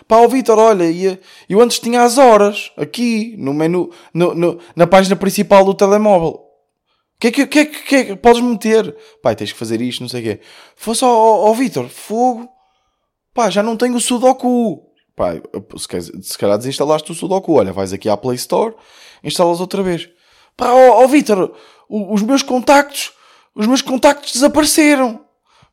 Pá, 0.08 0.18
o 0.20 0.30
Vitor, 0.30 0.60
olha, 0.60 0.84
eu 1.50 1.62
antes 1.62 1.80
tinha 1.80 2.04
as 2.04 2.18
horas, 2.18 2.72
aqui, 2.78 3.36
no 3.38 3.54
menu, 3.54 3.90
no, 4.14 4.36
no, 4.36 4.60
na 4.76 4.86
página 4.86 5.16
principal 5.16 5.66
do 5.66 5.74
telemóvel. 5.74 6.42
que 7.20 7.28
é 7.28 7.32
que, 7.32 7.48
que, 7.48 7.60
é 7.60 7.66
que, 7.66 7.84
que, 7.84 7.96
é 7.96 8.06
que 8.06 8.16
podes 8.16 8.42
meter? 8.42 8.96
Pai, 9.22 9.36
tens 9.36 9.52
que 9.52 9.58
fazer 9.58 9.82
isto, 9.82 10.02
não 10.02 10.10
sei 10.10 10.22
o 10.22 10.24
quê. 10.24 10.42
Fosse 10.76 11.04
ao, 11.04 11.10
ao, 11.10 11.48
ao 11.48 11.56
Vitor, 11.56 11.90
fogo. 11.90 12.48
Pá, 13.34 13.50
já 13.50 13.64
não 13.64 13.76
tenho 13.76 13.96
o 13.96 14.02
Sudoku. 14.02 14.84
Pá, 15.16 15.34
se, 15.78 16.22
se 16.22 16.38
calhar 16.38 16.58
desinstalaste 16.58 17.12
o 17.12 17.16
Sudoku. 17.16 17.54
Olha, 17.54 17.74
vais 17.74 17.92
aqui 17.92 18.08
à 18.08 18.16
Play 18.16 18.36
Store, 18.36 18.76
instalas 19.24 19.60
outra 19.60 19.82
vez. 19.82 20.08
Pá, 20.58 20.72
ó, 20.72 21.04
ó 21.04 21.08
Vitor, 21.08 21.54
os 21.90 22.22
meus 22.22 22.42
contactos, 22.42 23.12
os 23.54 23.68
meus 23.68 23.82
contactos 23.82 24.34
desapareceram. 24.34 25.26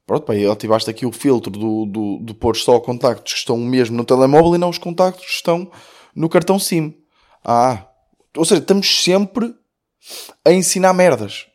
Pronto, 0.06 0.26
pá, 0.26 0.34
ativaste 0.52 0.90
aqui 0.90 1.06
o 1.06 1.12
filtro 1.12 1.50
do, 1.50 1.86
do, 1.86 2.18
do 2.18 2.34
pôr 2.34 2.56
só 2.56 2.80
contactos 2.80 3.32
que 3.32 3.38
estão 3.38 3.56
mesmo 3.56 3.96
no 3.96 4.04
telemóvel 4.04 4.54
e 4.54 4.58
não 4.58 4.68
os 4.68 4.78
contactos 4.78 5.24
que 5.24 5.32
estão 5.32 5.70
no 6.14 6.28
cartão 6.28 6.58
SIM. 6.58 6.94
Ah, 7.44 7.86
ou 8.36 8.44
seja, 8.44 8.60
estamos 8.60 9.02
sempre 9.02 9.54
a 10.44 10.52
ensinar 10.52 10.92
merdas. 10.92 11.46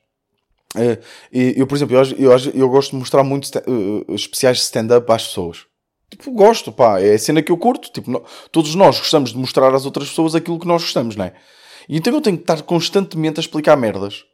Uh, 0.75 1.01
eu, 1.31 1.65
por 1.65 1.75
exemplo, 1.75 1.96
eu, 1.96 2.03
eu, 2.17 2.38
eu 2.53 2.69
gosto 2.69 2.91
de 2.91 2.98
mostrar 2.98 3.24
muito 3.24 3.48
uh, 3.48 4.13
especiais 4.13 4.57
de 4.57 4.63
stand-up 4.63 5.12
às 5.12 5.27
pessoas. 5.27 5.65
Tipo, 6.10 6.31
gosto, 6.31 6.72
pá, 6.72 7.01
é 7.01 7.13
a 7.13 7.19
cena 7.19 7.41
que 7.41 7.51
eu 7.51 7.57
curto. 7.57 7.91
Tipo, 7.91 8.24
todos 8.51 8.75
nós 8.75 9.00
gostamos 9.00 9.31
de 9.31 9.38
mostrar 9.38 9.74
às 9.74 9.86
outras 9.86 10.10
pessoas 10.10 10.36
aquilo 10.36 10.60
que 10.60 10.67
nós 10.67 10.84
gostamos, 10.84 11.15
não 11.15 11.25
é? 11.25 11.34
E 11.88 11.98
então 11.98 12.13
eu 12.13 12.22
tenho 12.22 12.38
que 12.38 12.44
estar 12.44 12.62
constantemente 12.63 13.39
a 13.39 13.41
explicar 13.41 13.75
merdas. 13.77 14.25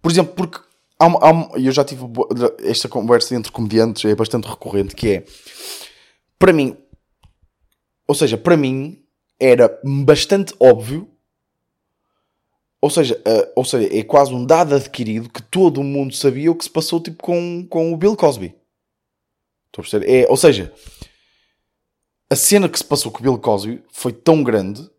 Por 0.00 0.10
exemplo, 0.10 0.34
porque 0.34 0.58
há, 0.98 1.06
há, 1.06 1.58
eu 1.58 1.72
já 1.72 1.84
tive 1.84 2.04
esta 2.64 2.88
conversa 2.88 3.34
entre 3.34 3.52
comediantes, 3.52 4.04
é 4.04 4.14
bastante 4.14 4.48
recorrente, 4.48 4.94
que 4.94 5.08
é, 5.08 5.24
para 6.38 6.52
mim, 6.52 6.76
ou 8.06 8.14
seja, 8.14 8.36
para 8.36 8.56
mim, 8.56 9.02
era 9.38 9.80
bastante 9.84 10.54
óbvio 10.60 11.12
ou 12.82 12.90
seja, 12.90 13.14
uh, 13.14 13.52
ou 13.54 13.64
seja, 13.64 13.96
é 13.96 14.02
quase 14.02 14.34
um 14.34 14.44
dado 14.44 14.74
adquirido 14.74 15.30
que 15.30 15.40
todo 15.40 15.80
o 15.80 15.84
mundo 15.84 16.12
sabia 16.16 16.50
o 16.50 16.54
que 16.56 16.64
se 16.64 16.70
passou 16.70 17.00
tipo, 17.00 17.22
com, 17.22 17.64
com 17.70 17.92
o 17.92 17.96
Bill 17.96 18.16
Cosby. 18.16 18.46
Estou 19.66 19.82
a 19.82 19.82
perceber? 19.82 20.10
É, 20.10 20.28
ou 20.28 20.36
seja, 20.36 20.74
a 22.28 22.34
cena 22.34 22.68
que 22.68 22.76
se 22.76 22.84
passou 22.84 23.12
com 23.12 23.20
o 23.20 23.22
Bill 23.22 23.38
Cosby 23.38 23.84
foi 23.92 24.12
tão 24.12 24.42
grande 24.42 24.90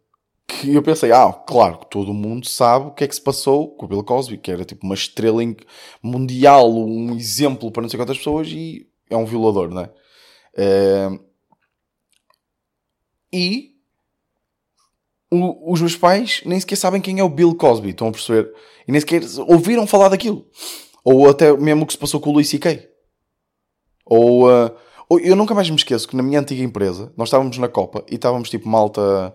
que 0.47 0.73
eu 0.73 0.83
pensei, 0.83 1.11
ah, 1.11 1.31
claro, 1.31 1.79
todo 1.89 2.11
o 2.11 2.13
mundo 2.13 2.47
sabe 2.47 2.87
o 2.87 2.91
que 2.91 3.03
é 3.03 3.07
que 3.07 3.15
se 3.15 3.21
passou 3.21 3.75
com 3.75 3.85
o 3.85 3.89
Bill 3.89 4.03
Cosby, 4.03 4.37
que 4.37 4.51
era 4.51 4.65
tipo 4.65 4.85
uma 4.85 4.95
estrela 4.95 5.41
mundial, 6.01 6.71
um 6.71 7.15
exemplo 7.15 7.71
para 7.71 7.81
não 7.81 7.89
sei 7.89 7.97
quantas 7.97 8.17
pessoas 8.17 8.47
e 8.49 8.87
é 9.09 9.15
um 9.15 9.25
violador, 9.25 9.69
não 9.69 9.81
é? 9.81 9.89
Uh, 10.55 11.25
e 13.31 13.73
o, 15.31 15.73
os 15.73 15.81
meus 15.81 15.95
pais 15.95 16.41
nem 16.45 16.59
sequer 16.59 16.75
sabem 16.75 17.01
quem 17.01 17.19
é 17.19 17.23
o 17.23 17.29
Bill 17.29 17.55
Cosby, 17.55 17.89
estão 17.89 18.09
a 18.09 18.11
perceber? 18.11 18.53
E 18.87 18.91
nem 18.91 19.01
sequer 19.01 19.23
ouviram 19.47 19.87
falar 19.87 20.09
daquilo. 20.09 20.45
Ou 21.03 21.27
até 21.29 21.51
mesmo 21.57 21.83
o 21.83 21.87
que 21.87 21.93
se 21.93 21.99
passou 21.99 22.19
com 22.19 22.29
o 22.29 22.33
Louis 22.33 22.47
C.K. 22.47 22.87
Ou, 24.05 24.47
uh, 24.47 24.71
ou, 25.09 25.19
eu 25.19 25.35
nunca 25.35 25.55
mais 25.55 25.69
me 25.69 25.75
esqueço 25.75 26.07
que 26.07 26.15
na 26.15 26.23
minha 26.23 26.39
antiga 26.39 26.63
empresa 26.63 27.11
nós 27.17 27.29
estávamos 27.29 27.57
na 27.57 27.67
Copa 27.67 28.05
e 28.09 28.15
estávamos 28.15 28.49
tipo 28.49 28.69
malta. 28.69 29.33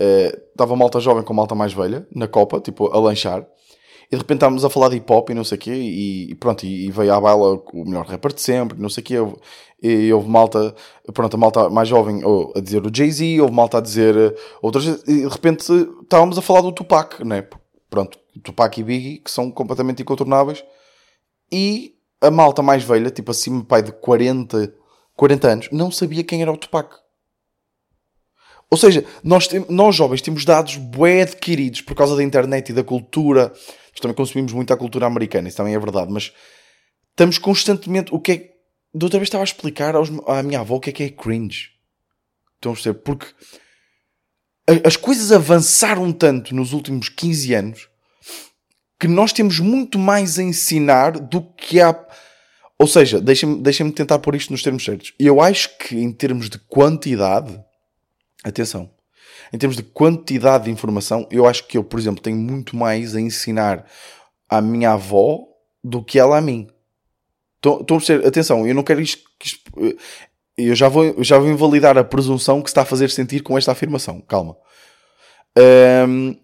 Uh, 0.00 0.40
estava 0.50 0.74
malta 0.74 0.98
jovem 0.98 1.22
com 1.22 1.34
malta 1.34 1.54
mais 1.54 1.74
velha 1.74 2.06
na 2.14 2.26
Copa, 2.26 2.58
tipo 2.58 2.90
a 2.90 2.98
lanchar. 2.98 3.46
E 4.10 4.16
de 4.16 4.16
repente 4.16 4.38
estávamos 4.38 4.64
a 4.64 4.70
falar 4.70 4.88
de 4.88 4.96
hip 4.96 5.12
hop 5.12 5.30
e 5.30 5.34
não 5.34 5.44
sei 5.44 5.56
o 5.56 5.60
quê, 5.60 5.72
e, 5.72 6.30
e 6.32 6.34
pronto, 6.34 6.64
e, 6.64 6.86
e, 6.86 6.90
veio 6.90 7.14
à 7.14 7.20
baila 7.20 7.62
o 7.72 7.84
melhor 7.84 8.06
rapper 8.06 8.32
de 8.32 8.40
sempre, 8.40 8.80
não 8.80 8.88
sei 8.88 9.02
o 9.02 9.04
quê. 9.04 9.14
E 9.80 10.12
houve 10.12 10.28
malta, 10.28 10.74
pronto, 11.14 11.34
a 11.34 11.38
malta 11.38 11.70
mais 11.70 11.88
jovem 11.88 12.20
a 12.56 12.60
dizer 12.60 12.84
o 12.84 12.90
Jay-Z, 12.92 13.40
houve 13.40 13.54
malta 13.54 13.78
a 13.78 13.80
dizer 13.80 14.16
eh, 14.16 14.34
outras, 14.60 14.84
e 15.06 15.20
de 15.22 15.28
repente 15.28 15.64
estávamos 16.02 16.36
a 16.36 16.42
falar 16.42 16.62
do 16.62 16.72
Tupac, 16.72 17.24
né? 17.24 17.46
Pronto, 17.88 18.18
Tupac 18.42 18.80
e 18.80 18.82
Biggie, 18.82 19.18
que 19.18 19.30
são 19.30 19.50
completamente 19.50 20.02
incontornáveis, 20.02 20.64
e 21.52 21.94
a 22.20 22.30
malta 22.30 22.62
mais 22.62 22.82
velha, 22.82 23.10
tipo 23.10 23.30
assim, 23.30 23.60
pai 23.62 23.82
de 23.82 23.92
40, 23.92 24.74
40 25.16 25.48
anos, 25.48 25.68
não 25.70 25.90
sabia 25.90 26.24
quem 26.24 26.42
era 26.42 26.52
o 26.52 26.56
Tupac. 26.56 26.96
Ou 28.70 28.78
seja, 28.78 29.04
nós, 29.24 29.48
nós 29.68 29.96
jovens 29.96 30.22
temos 30.22 30.44
dados 30.44 30.76
bué 30.76 31.22
adquiridos 31.22 31.80
por 31.80 31.94
causa 31.96 32.14
da 32.14 32.22
internet 32.22 32.68
e 32.68 32.72
da 32.72 32.84
cultura. 32.84 33.48
Nós 33.48 34.00
também 34.00 34.14
consumimos 34.14 34.52
muito 34.52 34.72
a 34.72 34.76
cultura 34.76 35.06
americana, 35.06 35.48
isso 35.48 35.56
também 35.56 35.74
é 35.74 35.78
verdade, 35.78 36.12
mas 36.12 36.32
estamos 37.10 37.36
constantemente. 37.36 38.14
O 38.14 38.20
que 38.20 38.32
é 38.32 38.50
da 38.94 39.06
outra 39.06 39.18
vez 39.18 39.26
estava 39.26 39.42
a 39.42 39.44
explicar 39.44 39.94
aos, 39.94 40.10
à 40.26 40.42
minha 40.42 40.60
avó 40.60 40.76
o 40.76 40.80
que 40.80 40.90
é 40.90 40.92
que 40.92 41.02
é 41.02 41.10
cringe. 41.10 41.70
Estão 42.56 42.72
a 42.72 42.74
perceber? 42.74 42.98
Porque 43.00 43.26
as 44.84 44.96
coisas 44.96 45.32
avançaram 45.32 46.12
tanto 46.12 46.54
nos 46.54 46.72
últimos 46.72 47.08
15 47.08 47.54
anos 47.54 47.88
que 48.98 49.08
nós 49.08 49.32
temos 49.32 49.58
muito 49.58 49.98
mais 49.98 50.38
a 50.38 50.42
ensinar 50.42 51.12
do 51.12 51.40
que 51.40 51.80
há. 51.80 51.98
Ou 52.78 52.86
seja, 52.86 53.20
deixem-me 53.20 53.60
deixem 53.60 53.90
tentar 53.90 54.18
pôr 54.18 54.34
isto 54.34 54.50
nos 54.50 54.62
termos 54.62 54.84
certos. 54.84 55.14
Eu 55.18 55.40
acho 55.40 55.76
que 55.78 55.96
em 55.96 56.12
termos 56.12 56.50
de 56.50 56.58
quantidade, 56.58 57.58
atenção, 58.44 58.90
em 59.52 59.58
termos 59.58 59.76
de 59.76 59.82
quantidade 59.82 60.64
de 60.64 60.70
informação, 60.70 61.26
eu 61.30 61.46
acho 61.46 61.66
que 61.66 61.76
eu, 61.76 61.84
por 61.84 61.98
exemplo, 61.98 62.22
tenho 62.22 62.36
muito 62.36 62.76
mais 62.76 63.14
a 63.14 63.20
ensinar 63.20 63.86
à 64.48 64.60
minha 64.60 64.92
avó 64.92 65.40
do 65.82 66.02
que 66.02 66.18
ela 66.18 66.38
a 66.38 66.40
mim. 66.40 66.68
Estão, 67.56 67.74
a 67.74 67.84
perceber? 67.84 68.26
Atenção, 68.26 68.66
eu 68.66 68.74
não 68.74 68.82
quero 68.82 69.00
isto, 69.00 69.22
isto. 69.44 69.60
eu 70.56 70.74
já 70.74 70.88
vou, 70.88 71.22
já 71.22 71.38
vou 71.38 71.48
invalidar 71.48 71.98
a 71.98 72.04
presunção 72.04 72.62
que 72.62 72.70
se 72.70 72.72
está 72.72 72.82
a 72.82 72.86
fazer 72.86 73.10
sentir 73.10 73.42
com 73.42 73.58
esta 73.58 73.72
afirmação. 73.72 74.20
Calma. 74.20 74.56
Um, 76.08 76.36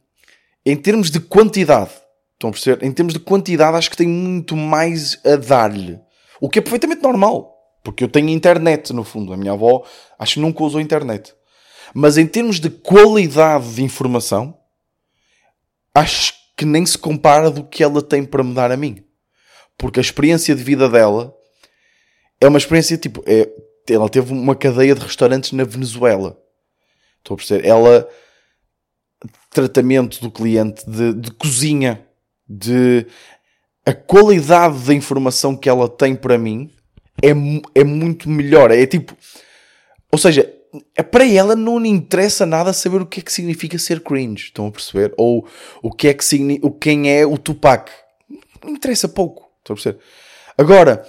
em 0.64 0.76
termos 0.76 1.10
de 1.10 1.20
quantidade, 1.20 1.90
estão 2.34 2.50
a 2.50 2.52
perceber? 2.52 2.84
Em 2.84 2.92
termos 2.92 3.14
de 3.14 3.20
quantidade, 3.20 3.76
acho 3.76 3.90
que 3.90 3.96
tenho 3.96 4.10
muito 4.10 4.56
mais 4.56 5.18
a 5.24 5.36
dar-lhe. 5.36 5.98
O 6.40 6.50
que 6.50 6.58
é 6.58 6.62
perfeitamente 6.62 7.02
normal. 7.02 7.54
Porque 7.82 8.02
eu 8.02 8.08
tenho 8.08 8.28
internet, 8.30 8.92
no 8.92 9.04
fundo. 9.04 9.32
A 9.32 9.36
minha 9.36 9.52
avó, 9.52 9.84
acho 10.18 10.34
que 10.34 10.40
nunca 10.40 10.64
usou 10.64 10.80
internet. 10.80 11.32
Mas 11.98 12.18
em 12.18 12.26
termos 12.26 12.60
de 12.60 12.68
qualidade 12.68 13.76
de 13.76 13.82
informação, 13.82 14.54
acho 15.94 16.34
que 16.54 16.66
nem 16.66 16.84
se 16.84 16.98
compara 16.98 17.50
do 17.50 17.64
que 17.64 17.82
ela 17.82 18.02
tem 18.02 18.22
para 18.22 18.44
me 18.44 18.52
dar 18.52 18.70
a 18.70 18.76
mim. 18.76 19.02
Porque 19.78 19.98
a 19.98 20.02
experiência 20.02 20.54
de 20.54 20.62
vida 20.62 20.90
dela 20.90 21.34
é 22.38 22.46
uma 22.46 22.58
experiência 22.58 22.98
tipo. 22.98 23.24
É, 23.26 23.48
ela 23.88 24.10
teve 24.10 24.30
uma 24.30 24.54
cadeia 24.54 24.94
de 24.94 25.00
restaurantes 25.00 25.52
na 25.52 25.64
Venezuela. 25.64 26.38
Estou 27.16 27.32
a 27.32 27.38
perceber? 27.38 27.66
Ela. 27.66 28.06
Tratamento 29.48 30.20
do 30.20 30.30
cliente, 30.30 30.84
de, 30.86 31.14
de 31.14 31.30
cozinha, 31.30 32.06
de. 32.46 33.06
A 33.86 33.94
qualidade 33.94 34.80
da 34.80 34.92
informação 34.92 35.56
que 35.56 35.66
ela 35.66 35.88
tem 35.88 36.14
para 36.14 36.36
mim 36.36 36.70
é, 37.22 37.30
é 37.74 37.84
muito 37.84 38.28
melhor. 38.28 38.70
É 38.70 38.84
tipo. 38.86 39.16
Ou 40.12 40.18
seja, 40.18 40.55
para 41.10 41.26
ela 41.26 41.54
não 41.54 41.78
lhe 41.78 41.88
interessa 41.88 42.46
nada 42.46 42.72
saber 42.72 43.02
o 43.02 43.06
que 43.06 43.20
é 43.20 43.22
que 43.22 43.32
significa 43.32 43.78
ser 43.78 44.00
cringe. 44.00 44.44
Estão 44.44 44.66
a 44.66 44.70
perceber? 44.70 45.14
Ou 45.16 45.46
o 45.82 45.90
que 45.90 46.08
é 46.08 46.14
que 46.14 46.24
significa. 46.24 46.70
Quem 46.80 47.10
é 47.10 47.26
o 47.26 47.36
Tupac. 47.38 47.90
Não 48.64 48.72
interessa 48.72 49.08
pouco. 49.08 49.50
Estou 49.58 49.74
a 49.74 49.76
perceber? 49.76 49.98
Agora, 50.56 51.06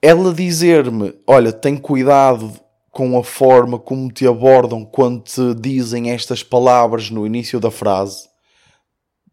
ela 0.00 0.32
dizer-me: 0.32 1.14
Olha, 1.26 1.52
tem 1.52 1.76
cuidado 1.76 2.52
com 2.90 3.18
a 3.18 3.22
forma 3.22 3.78
como 3.78 4.10
te 4.10 4.26
abordam 4.26 4.84
quando 4.84 5.22
te 5.22 5.54
dizem 5.54 6.10
estas 6.10 6.42
palavras 6.42 7.10
no 7.10 7.26
início 7.26 7.60
da 7.60 7.70
frase. 7.70 8.26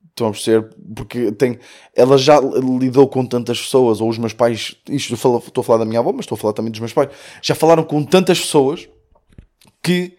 Estão 0.10 0.28
a 0.28 0.32
perceber? 0.32 0.70
Porque 0.96 1.32
tem, 1.32 1.58
ela 1.96 2.18
já 2.18 2.40
lidou 2.40 3.08
com 3.08 3.26
tantas 3.26 3.60
pessoas, 3.60 4.02
ou 4.02 4.10
os 4.10 4.18
meus 4.18 4.34
pais, 4.34 4.76
isto 4.90 5.14
estou 5.14 5.38
a 5.38 5.64
falar 5.64 5.80
da 5.80 5.86
minha 5.86 6.00
avó, 6.00 6.12
mas 6.12 6.26
estou 6.26 6.36
a 6.36 6.40
falar 6.40 6.54
também 6.54 6.72
dos 6.72 6.82
meus 6.82 6.94
pais, 6.94 7.10
já 7.42 7.56
falaram 7.56 7.84
com 7.84 8.04
tantas 8.04 8.40
pessoas 8.40 8.88
que 9.84 10.18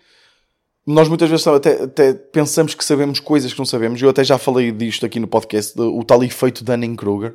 nós 0.86 1.08
muitas 1.08 1.30
vezes 1.30 1.46
até, 1.46 1.82
até, 1.82 2.12
pensamos 2.12 2.74
que 2.74 2.84
sabemos 2.84 3.18
coisas 3.18 3.52
que 3.52 3.58
não 3.58 3.64
sabemos. 3.64 4.00
Eu 4.00 4.10
até 4.10 4.22
já 4.22 4.36
falei 4.36 4.70
disto 4.70 5.06
aqui 5.06 5.18
no 5.18 5.26
podcast, 5.26 5.80
o 5.80 6.04
tal 6.04 6.22
efeito 6.22 6.62
Dunning-Kruger, 6.62 7.34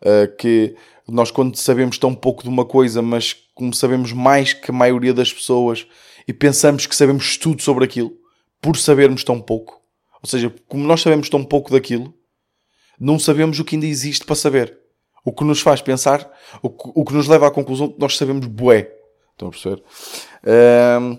uh, 0.00 0.36
que 0.36 0.74
nós 1.06 1.30
quando 1.30 1.56
sabemos 1.56 1.98
tão 1.98 2.14
pouco 2.14 2.42
de 2.42 2.48
uma 2.48 2.64
coisa, 2.64 3.02
mas 3.02 3.36
como 3.54 3.74
sabemos 3.74 4.12
mais 4.12 4.54
que 4.54 4.70
a 4.70 4.74
maioria 4.74 5.12
das 5.12 5.32
pessoas 5.32 5.86
e 6.26 6.32
pensamos 6.32 6.86
que 6.86 6.96
sabemos 6.96 7.36
tudo 7.36 7.60
sobre 7.60 7.84
aquilo, 7.84 8.12
por 8.62 8.76
sabermos 8.76 9.22
tão 9.22 9.40
pouco, 9.40 9.80
ou 10.22 10.28
seja, 10.28 10.52
como 10.68 10.86
nós 10.86 11.02
sabemos 11.02 11.28
tão 11.28 11.44
pouco 11.44 11.70
daquilo, 11.70 12.14
não 12.98 13.18
sabemos 13.18 13.58
o 13.58 13.64
que 13.64 13.76
ainda 13.76 13.86
existe 13.86 14.24
para 14.24 14.36
saber. 14.36 14.78
O 15.24 15.32
que 15.32 15.44
nos 15.44 15.60
faz 15.60 15.82
pensar, 15.82 16.30
o 16.62 16.70
que, 16.70 16.90
o 16.94 17.04
que 17.04 17.12
nos 17.12 17.26
leva 17.26 17.46
à 17.46 17.50
conclusão 17.50 17.88
que 17.88 18.00
nós 18.00 18.16
sabemos 18.16 18.46
bué. 18.46 18.90
Estão 19.32 19.48
a 19.48 19.50
perceber? 19.50 19.82
Um, 21.00 21.18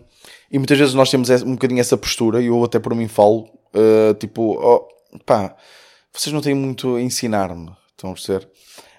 e 0.51 0.58
muitas 0.58 0.77
vezes 0.77 0.93
nós 0.93 1.10
temos 1.10 1.29
um 1.29 1.53
bocadinho 1.53 1.79
essa 1.79 1.96
postura, 1.96 2.41
e 2.41 2.48
eu 2.48 2.63
até 2.63 2.77
por 2.77 2.93
mim 2.93 3.08
falo, 3.08 3.48
uh, 3.74 4.13
tipo, 4.15 4.60
oh, 4.60 4.88
pá, 5.25 5.55
vocês 6.12 6.34
não 6.34 6.41
têm 6.41 6.53
muito 6.53 6.96
a 6.96 7.01
ensinar-me. 7.01 7.72
Estão 7.91 8.12
a 8.12 8.13
perceber? 8.13 8.50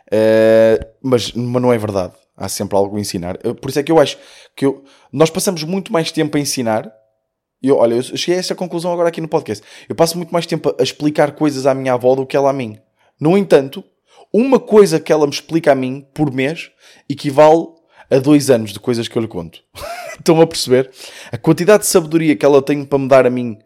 Uh, 0.08 0.86
mas, 1.02 1.32
mas 1.32 1.62
não 1.62 1.72
é 1.72 1.76
verdade. 1.76 2.14
Há 2.34 2.48
sempre 2.48 2.76
algo 2.76 2.96
a 2.96 3.00
ensinar. 3.00 3.36
Uh, 3.44 3.54
por 3.54 3.68
isso 3.68 3.78
é 3.78 3.82
que 3.82 3.92
eu 3.92 4.00
acho 4.00 4.16
que 4.56 4.64
eu, 4.64 4.82
nós 5.12 5.28
passamos 5.28 5.62
muito 5.64 5.92
mais 5.92 6.10
tempo 6.10 6.36
a 6.38 6.40
ensinar. 6.40 6.90
Eu, 7.62 7.76
olha, 7.76 7.94
eu 7.94 8.02
cheguei 8.02 8.36
a 8.36 8.38
essa 8.38 8.54
conclusão 8.54 8.90
agora 8.90 9.10
aqui 9.10 9.20
no 9.20 9.28
podcast. 9.28 9.62
Eu 9.88 9.94
passo 9.94 10.16
muito 10.16 10.32
mais 10.32 10.46
tempo 10.46 10.74
a 10.78 10.82
explicar 10.82 11.32
coisas 11.32 11.66
à 11.66 11.74
minha 11.74 11.92
avó 11.92 12.14
do 12.14 12.26
que 12.26 12.36
ela 12.36 12.50
a 12.50 12.52
mim. 12.52 12.78
No 13.20 13.36
entanto, 13.36 13.84
uma 14.32 14.58
coisa 14.58 14.98
que 14.98 15.12
ela 15.12 15.26
me 15.26 15.32
explica 15.32 15.72
a 15.72 15.74
mim 15.74 16.06
por 16.14 16.32
mês 16.32 16.70
equivale 17.08 17.68
a 18.10 18.18
dois 18.18 18.48
anos 18.50 18.72
de 18.72 18.80
coisas 18.80 19.06
que 19.06 19.16
eu 19.16 19.22
lhe 19.22 19.28
conto. 19.28 19.62
Estão 20.18 20.40
a 20.40 20.46
perceber? 20.46 20.90
A 21.30 21.38
quantidade 21.38 21.84
de 21.84 21.88
sabedoria 21.88 22.36
que 22.36 22.44
ela 22.44 22.62
tem 22.62 22.84
para 22.84 22.98
me 22.98 23.08
dar 23.08 23.26
a 23.26 23.30
mim 23.30 23.58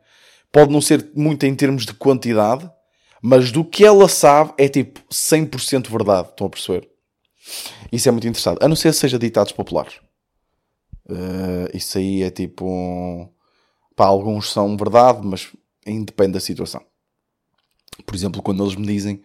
pode 0.52 0.72
não 0.72 0.80
ser 0.80 1.10
muito 1.14 1.44
em 1.44 1.54
termos 1.54 1.84
de 1.84 1.92
quantidade, 1.94 2.70
mas 3.22 3.50
do 3.50 3.64
que 3.64 3.84
ela 3.84 4.08
sabe 4.08 4.52
é 4.58 4.68
tipo 4.68 5.00
100% 5.12 5.88
verdade. 5.90 6.28
Estão 6.28 6.46
a 6.46 6.50
perceber? 6.50 6.88
Isso 7.90 8.08
é 8.08 8.12
muito 8.12 8.26
interessante. 8.26 8.62
A 8.62 8.68
não 8.68 8.76
ser 8.76 8.92
seja 8.92 9.18
ditados 9.18 9.52
populares. 9.52 9.94
Uh, 11.08 11.70
isso 11.72 11.98
aí 11.98 12.22
é 12.22 12.30
tipo. 12.30 13.32
Pá, 13.94 14.06
alguns 14.06 14.50
são 14.52 14.76
verdade, 14.76 15.20
mas 15.24 15.48
independe 15.86 16.32
da 16.32 16.40
situação. 16.40 16.82
Por 18.04 18.14
exemplo, 18.14 18.42
quando 18.42 18.62
eles 18.62 18.74
me 18.74 18.86
dizem, 18.86 19.22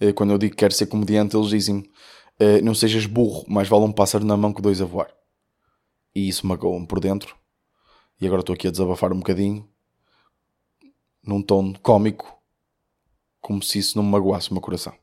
uh, 0.00 0.12
quando 0.14 0.30
eu 0.32 0.38
digo 0.38 0.52
que 0.52 0.58
quero 0.58 0.74
ser 0.74 0.86
comediante, 0.86 1.36
eles 1.36 1.50
dizem 1.50 1.78
uh, 1.78 2.64
não 2.64 2.74
sejas 2.74 3.06
burro, 3.06 3.44
mais 3.48 3.68
vale 3.68 3.84
um 3.84 3.92
pássaro 3.92 4.24
na 4.24 4.36
mão 4.36 4.52
que 4.52 4.62
dois 4.62 4.80
a 4.80 4.84
voar. 4.84 5.10
E 6.14 6.28
isso 6.28 6.46
magoa-me 6.46 6.86
por 6.86 7.00
dentro. 7.00 7.36
E 8.20 8.26
agora 8.26 8.40
estou 8.40 8.54
aqui 8.54 8.68
a 8.68 8.70
desabafar 8.70 9.12
um 9.12 9.18
bocadinho, 9.18 9.68
num 11.22 11.42
tom 11.42 11.72
cómico, 11.74 12.38
como 13.40 13.62
se 13.62 13.78
isso 13.78 13.96
não 13.96 14.04
me 14.04 14.10
magoasse 14.10 14.50
o 14.50 14.54
meu 14.54 14.60
coração. 14.60 14.94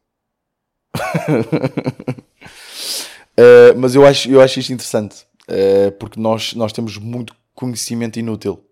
uh, 3.36 3.76
mas 3.78 3.96
eu 3.96 4.06
acho, 4.06 4.30
eu 4.30 4.42
acho 4.42 4.60
isto 4.60 4.72
interessante, 4.72 5.26
uh, 5.50 5.92
porque 6.00 6.20
nós, 6.20 6.54
nós 6.54 6.72
temos 6.72 6.98
muito 6.98 7.36
conhecimento 7.56 8.20
inútil, 8.20 8.64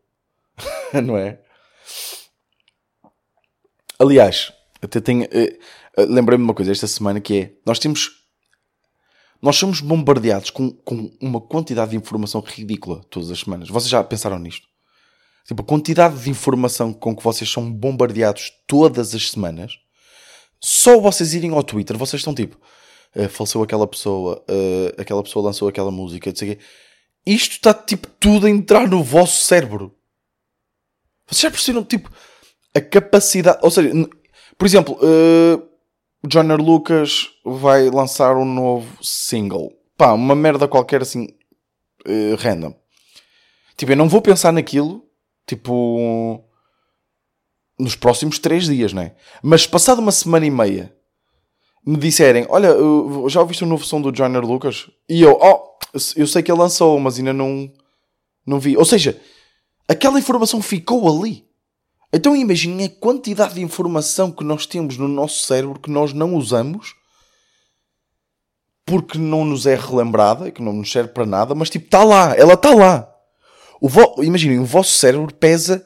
não 1.04 1.18
é? 1.18 1.42
Aliás, 3.98 4.54
até 4.82 5.00
tenho. 5.00 5.26
Uh, 5.26 5.58
Lembrei-me 5.98 6.44
de 6.44 6.50
uma 6.50 6.54
coisa 6.54 6.72
esta 6.72 6.88
semana 6.88 7.22
que 7.22 7.40
é: 7.40 7.54
nós 7.66 7.80
temos. 7.80 8.25
Nós 9.42 9.56
somos 9.56 9.82
bombardeados 9.82 10.50
com, 10.50 10.72
com 10.72 11.12
uma 11.22 11.42
quantidade 11.42 11.92
de 11.92 11.98
informação 11.98 12.42
ridícula 12.42 13.02
todas 13.10 13.30
as 13.30 13.40
semanas. 13.40 13.70
Vocês 13.70 13.90
já 13.90 14.04
pensaram 14.04 14.40
nisto? 14.40 14.68
Tipo, 15.46 15.62
a 15.62 15.66
quantidade 15.66 16.24
de 16.24 16.30
informação 16.30 16.92
com 16.92 17.16
que 17.16 17.24
vocês 17.24 17.50
são 17.50 17.72
bombardeados 17.72 18.52
todas 18.66 19.14
as 19.14 19.30
semanas, 19.30 19.78
só 20.60 21.00
vocês 21.00 21.34
irem 21.36 21.52
ao 21.52 21.64
Twitter, 21.64 21.98
vocês 21.98 22.22
estão 22.22 22.34
tipo, 22.34 22.58
uh, 23.16 23.30
faleceu 23.30 23.62
aquela 23.62 23.86
pessoa, 23.86 24.44
uh, 24.50 25.00
aquela 25.00 25.22
pessoa 25.22 25.46
lançou 25.46 25.68
aquela 25.68 25.92
música, 25.92 26.32
não 26.32 26.56
Isto 27.26 27.52
está 27.52 27.74
tipo 27.74 28.08
tudo 28.20 28.48
a 28.48 28.50
entrar 28.50 28.88
no 28.88 29.04
vosso 29.04 29.42
cérebro. 29.42 29.96
Vocês 31.28 31.42
já 31.42 31.52
perceberam, 31.52 31.86
tipo, 31.86 32.10
a 32.74 32.82
capacidade. 32.82 33.60
Ou 33.62 33.72
seja, 33.72 33.92
por 34.58 34.66
exemplo, 34.66 34.96
uh, 34.96 35.75
o 36.26 36.64
Lucas 36.64 37.30
vai 37.44 37.90
lançar 37.90 38.36
um 38.36 38.46
novo 38.46 39.04
single. 39.04 39.72
Pá, 39.98 40.12
uma 40.14 40.36
merda 40.36 40.68
qualquer 40.68 41.02
assim, 41.02 41.28
uh, 42.06 42.36
random. 42.38 42.74
Tipo, 43.78 43.92
eu 43.92 43.98
não 43.98 44.10
vou 44.10 44.22
pensar 44.22 44.52
naquilo 44.52 45.06
tipo, 45.46 46.44
nos 47.80 47.96
próximos 47.96 48.40
três 48.40 48.66
dias, 48.66 48.94
não 48.94 49.04
é? 49.04 49.16
Mas 49.42 49.68
passado 49.68 50.00
uma 50.00 50.12
semana 50.12 50.46
e 50.46 50.52
meia, 50.52 50.96
me 51.86 51.98
disserem, 51.98 52.46
olha, 52.50 52.70
já 53.30 53.40
ouviste 53.40 53.64
o 53.64 53.68
novo 53.68 53.86
som 53.86 54.02
do 54.02 54.16
Joyner 54.16 54.44
Lucas? 54.44 54.90
E 55.08 55.22
eu, 55.22 55.40
oh, 55.40 55.78
eu 56.16 56.26
sei 56.26 56.42
que 56.42 56.52
ele 56.52 56.60
lançou, 56.60 57.00
mas 57.00 57.18
ainda 57.18 57.34
não, 57.34 57.72
não 58.46 58.60
vi. 58.60 58.76
Ou 58.76 58.86
seja, 58.86 59.20
aquela 59.88 60.20
informação 60.20 60.62
ficou 60.62 61.08
ali. 61.08 61.45
Então 62.14 62.36
imaginem 62.36 62.86
a 62.86 62.90
quantidade 62.90 63.56
de 63.56 63.62
informação 63.62 64.32
que 64.32 64.44
nós 64.44 64.66
temos 64.66 64.98
no 64.98 65.08
nosso 65.08 65.46
cérebro 65.46 65.80
que 65.80 65.90
nós 65.90 66.14
não 66.14 66.36
usamos 66.36 66.94
porque 68.86 69.18
não 69.18 69.44
nos 69.44 69.66
é 69.66 69.76
relembrada, 69.76 70.52
que 70.52 70.62
não 70.62 70.72
nos 70.72 70.92
serve 70.92 71.12
para 71.12 71.26
nada, 71.26 71.56
mas 71.56 71.70
tipo, 71.70 71.86
está 71.86 72.04
lá, 72.04 72.36
ela 72.36 72.54
está 72.54 72.74
lá. 72.74 73.10
Vo... 73.82 74.24
Imaginem, 74.24 74.60
o 74.60 74.66
vosso 74.66 74.92
cérebro 74.92 75.34
pesa 75.34 75.86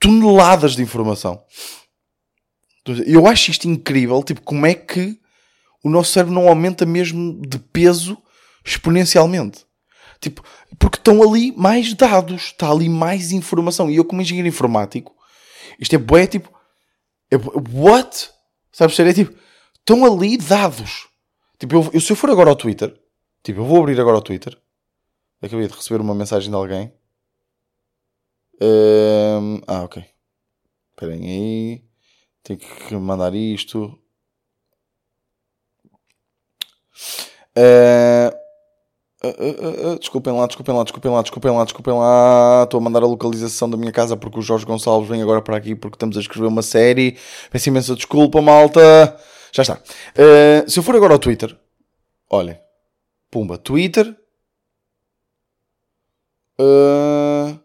toneladas 0.00 0.74
de 0.74 0.82
informação. 0.82 1.42
Eu 3.06 3.26
acho 3.26 3.50
isto 3.50 3.68
incrível, 3.68 4.22
tipo, 4.22 4.40
como 4.42 4.66
é 4.66 4.74
que 4.74 5.18
o 5.84 5.88
nosso 5.88 6.12
cérebro 6.12 6.34
não 6.34 6.48
aumenta 6.48 6.84
mesmo 6.84 7.40
de 7.46 7.58
peso 7.58 8.18
exponencialmente. 8.64 9.64
Tipo, 10.20 10.42
porque 10.78 10.98
estão 10.98 11.22
ali 11.22 11.52
mais 11.56 11.94
dados, 11.94 12.46
está 12.46 12.70
ali 12.70 12.88
mais 12.88 13.30
informação. 13.30 13.90
E 13.90 13.96
eu, 13.96 14.04
como 14.04 14.20
engenheiro 14.22 14.48
informático, 14.48 15.15
isto 15.78 15.94
é 15.94 15.98
bué, 15.98 16.26
tipo, 16.26 16.52
é, 17.30 17.36
what? 17.72 18.30
Sabes, 18.72 18.98
é 18.98 19.12
tipo, 19.12 19.36
estão 19.78 20.04
ali 20.04 20.36
dados. 20.36 21.08
Tipo, 21.58 21.76
eu, 21.76 21.90
eu, 21.94 22.00
se 22.00 22.12
eu 22.12 22.16
for 22.16 22.30
agora 22.30 22.50
ao 22.50 22.56
Twitter, 22.56 22.98
tipo, 23.42 23.60
eu 23.60 23.64
vou 23.64 23.80
abrir 23.80 24.00
agora 24.00 24.18
o 24.18 24.22
Twitter, 24.22 24.56
acabei 25.40 25.66
de 25.66 25.74
receber 25.74 26.00
uma 26.00 26.14
mensagem 26.14 26.50
de 26.50 26.56
alguém, 26.56 26.92
um, 28.60 29.60
ah, 29.66 29.84
ok. 29.84 30.04
Esperem 30.90 31.28
aí. 31.28 31.84
Tenho 32.42 32.58
que 32.58 32.94
mandar 32.94 33.34
isto. 33.34 33.98
Uh, 37.56 38.32
uh, 39.24 39.92
uh, 39.92 39.98
desculpem 39.98 40.32
lá, 40.32 40.46
desculpem 40.46 40.74
lá, 40.74 40.82
desculpem 40.82 41.10
lá, 41.10 41.22
desculpem 41.22 41.52
lá, 41.52 41.64
desculpem 41.64 41.94
lá. 41.94 42.62
Estou 42.64 42.78
a 42.78 42.80
mandar 42.80 43.02
a 43.02 43.06
localização 43.06 43.68
da 43.68 43.76
minha 43.76 43.92
casa 43.92 44.16
porque 44.16 44.38
o 44.38 44.42
Jorge 44.42 44.64
Gonçalves 44.64 45.08
vem 45.08 45.22
agora 45.22 45.42
para 45.42 45.56
aqui 45.56 45.74
porque 45.74 45.96
estamos 45.96 46.16
a 46.16 46.20
escrever 46.20 46.46
uma 46.46 46.62
série. 46.62 47.16
Peço 47.50 47.68
imensa 47.68 47.94
desculpa, 47.94 48.40
malta. 48.40 49.18
Já 49.52 49.62
está. 49.62 49.80
se 50.66 50.78
eu 50.78 50.82
for 50.82 50.94
agora 50.96 51.14
ao 51.14 51.18
Twitter, 51.18 51.56
olhem, 52.30 52.58
pumba, 53.30 53.56
Twitter. 53.56 54.14
Uh, 56.58 57.58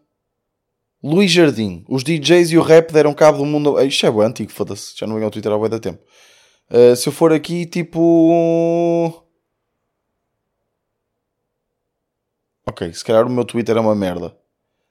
Luís 1.02 1.30
Jardim. 1.30 1.84
Os 1.88 2.04
DJs 2.04 2.52
e 2.52 2.58
o 2.58 2.62
rap 2.62 2.92
deram 2.92 3.12
cabo 3.12 3.38
do 3.38 3.44
mundo. 3.44 3.80
Isto 3.80 4.06
é 4.06 4.10
bem 4.10 4.22
antigo, 4.22 4.52
foda-se. 4.52 4.94
Já 4.96 5.06
não 5.06 5.14
venho 5.14 5.26
ao 5.26 5.30
Twitter 5.30 5.50
há 5.50 5.58
bem 5.58 5.68
da 5.68 5.80
tempo. 5.80 6.02
Uh, 6.70 6.94
se 6.94 7.08
eu 7.08 7.12
for 7.12 7.32
aqui, 7.32 7.66
tipo. 7.66 9.21
Ok, 12.72 12.90
se 12.94 13.04
calhar 13.04 13.26
o 13.26 13.30
meu 13.30 13.44
Twitter 13.44 13.76
é 13.76 13.80
uma 13.80 13.94
merda. 13.94 14.34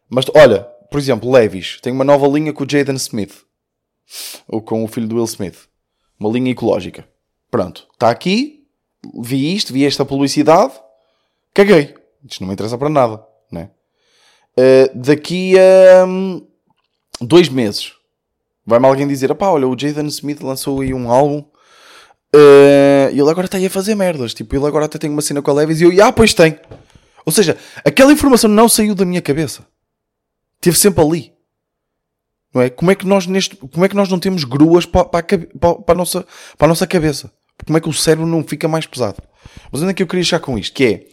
Mas 0.07 0.25
olha, 0.35 0.61
por 0.91 0.99
exemplo, 0.99 1.31
Levis. 1.31 1.79
Tem 1.81 1.91
uma 1.91 2.03
nova 2.03 2.27
linha 2.27 2.53
com 2.53 2.63
o 2.63 2.69
Jaden 2.69 2.95
Smith. 2.95 3.43
Ou 4.47 4.61
com 4.61 4.83
o 4.83 4.87
filho 4.87 5.07
do 5.07 5.15
Will 5.15 5.25
Smith. 5.25 5.67
Uma 6.19 6.29
linha 6.29 6.51
ecológica. 6.51 7.07
Pronto. 7.49 7.87
Está 7.91 8.11
aqui. 8.11 8.67
Vi 9.19 9.55
isto, 9.55 9.73
vi 9.73 9.83
esta 9.83 10.05
publicidade. 10.05 10.73
Caguei. 11.55 11.95
Isto 12.23 12.41
não 12.41 12.49
me 12.49 12.53
interessa 12.53 12.77
para 12.77 12.87
nada. 12.87 13.25
Né? 13.51 13.71
Uh, 14.55 14.95
daqui 14.95 15.55
a 15.57 16.05
um, 16.05 16.45
dois 17.19 17.49
meses 17.49 17.93
vai-me 18.63 18.85
alguém 18.85 19.07
dizer: 19.07 19.33
pá, 19.33 19.49
olha, 19.49 19.67
o 19.67 19.75
Jaden 19.77 20.05
Smith 20.05 20.41
lançou 20.41 20.81
aí 20.81 20.93
um 20.93 21.09
álbum 21.09 21.39
uh, 21.39 23.09
e 23.11 23.19
ele 23.19 23.29
agora 23.29 23.45
está 23.45 23.57
aí 23.57 23.65
a 23.65 23.71
fazer 23.71 23.95
merdas. 23.95 24.35
Tipo, 24.35 24.55
ele 24.55 24.67
agora 24.67 24.85
até 24.85 24.99
tem 24.99 25.09
uma 25.09 25.23
cena 25.23 25.41
com 25.41 25.49
a 25.49 25.53
Levis 25.55 25.81
e 25.81 25.85
eu, 25.85 26.05
ah, 26.05 26.11
pois 26.11 26.35
tem. 26.35 26.59
Ou 27.25 27.31
seja, 27.31 27.57
aquela 27.85 28.11
informação 28.11 28.49
não 28.49 28.67
saiu 28.67 28.95
da 28.95 29.05
minha 29.05 29.21
cabeça, 29.21 29.65
esteve 30.55 30.77
sempre 30.77 31.03
ali. 31.03 31.33
Não 32.53 32.61
é? 32.61 32.69
Como 32.69 32.91
é 32.91 32.95
que 32.95 33.05
nós 33.05 33.25
neste, 33.27 33.55
como 33.55 33.85
é 33.85 33.89
que 33.89 33.95
nós 33.95 34.09
não 34.09 34.19
temos 34.19 34.43
gruas 34.43 34.85
para, 34.85 35.05
para, 35.05 35.19
a, 35.19 35.75
para, 35.75 35.93
a 35.93 35.95
nossa, 35.95 36.25
para 36.57 36.65
a 36.65 36.69
nossa 36.69 36.85
cabeça? 36.85 37.31
Como 37.65 37.77
é 37.77 37.81
que 37.81 37.89
o 37.89 37.93
cérebro 37.93 38.27
não 38.27 38.43
fica 38.43 38.67
mais 38.67 38.85
pesado? 38.85 39.21
Mas 39.71 39.81
onde 39.81 39.91
é 39.91 39.93
que 39.93 40.03
eu 40.03 40.07
queria 40.07 40.23
chegar 40.23 40.41
com 40.41 40.57
isto? 40.57 40.73
Que 40.73 41.07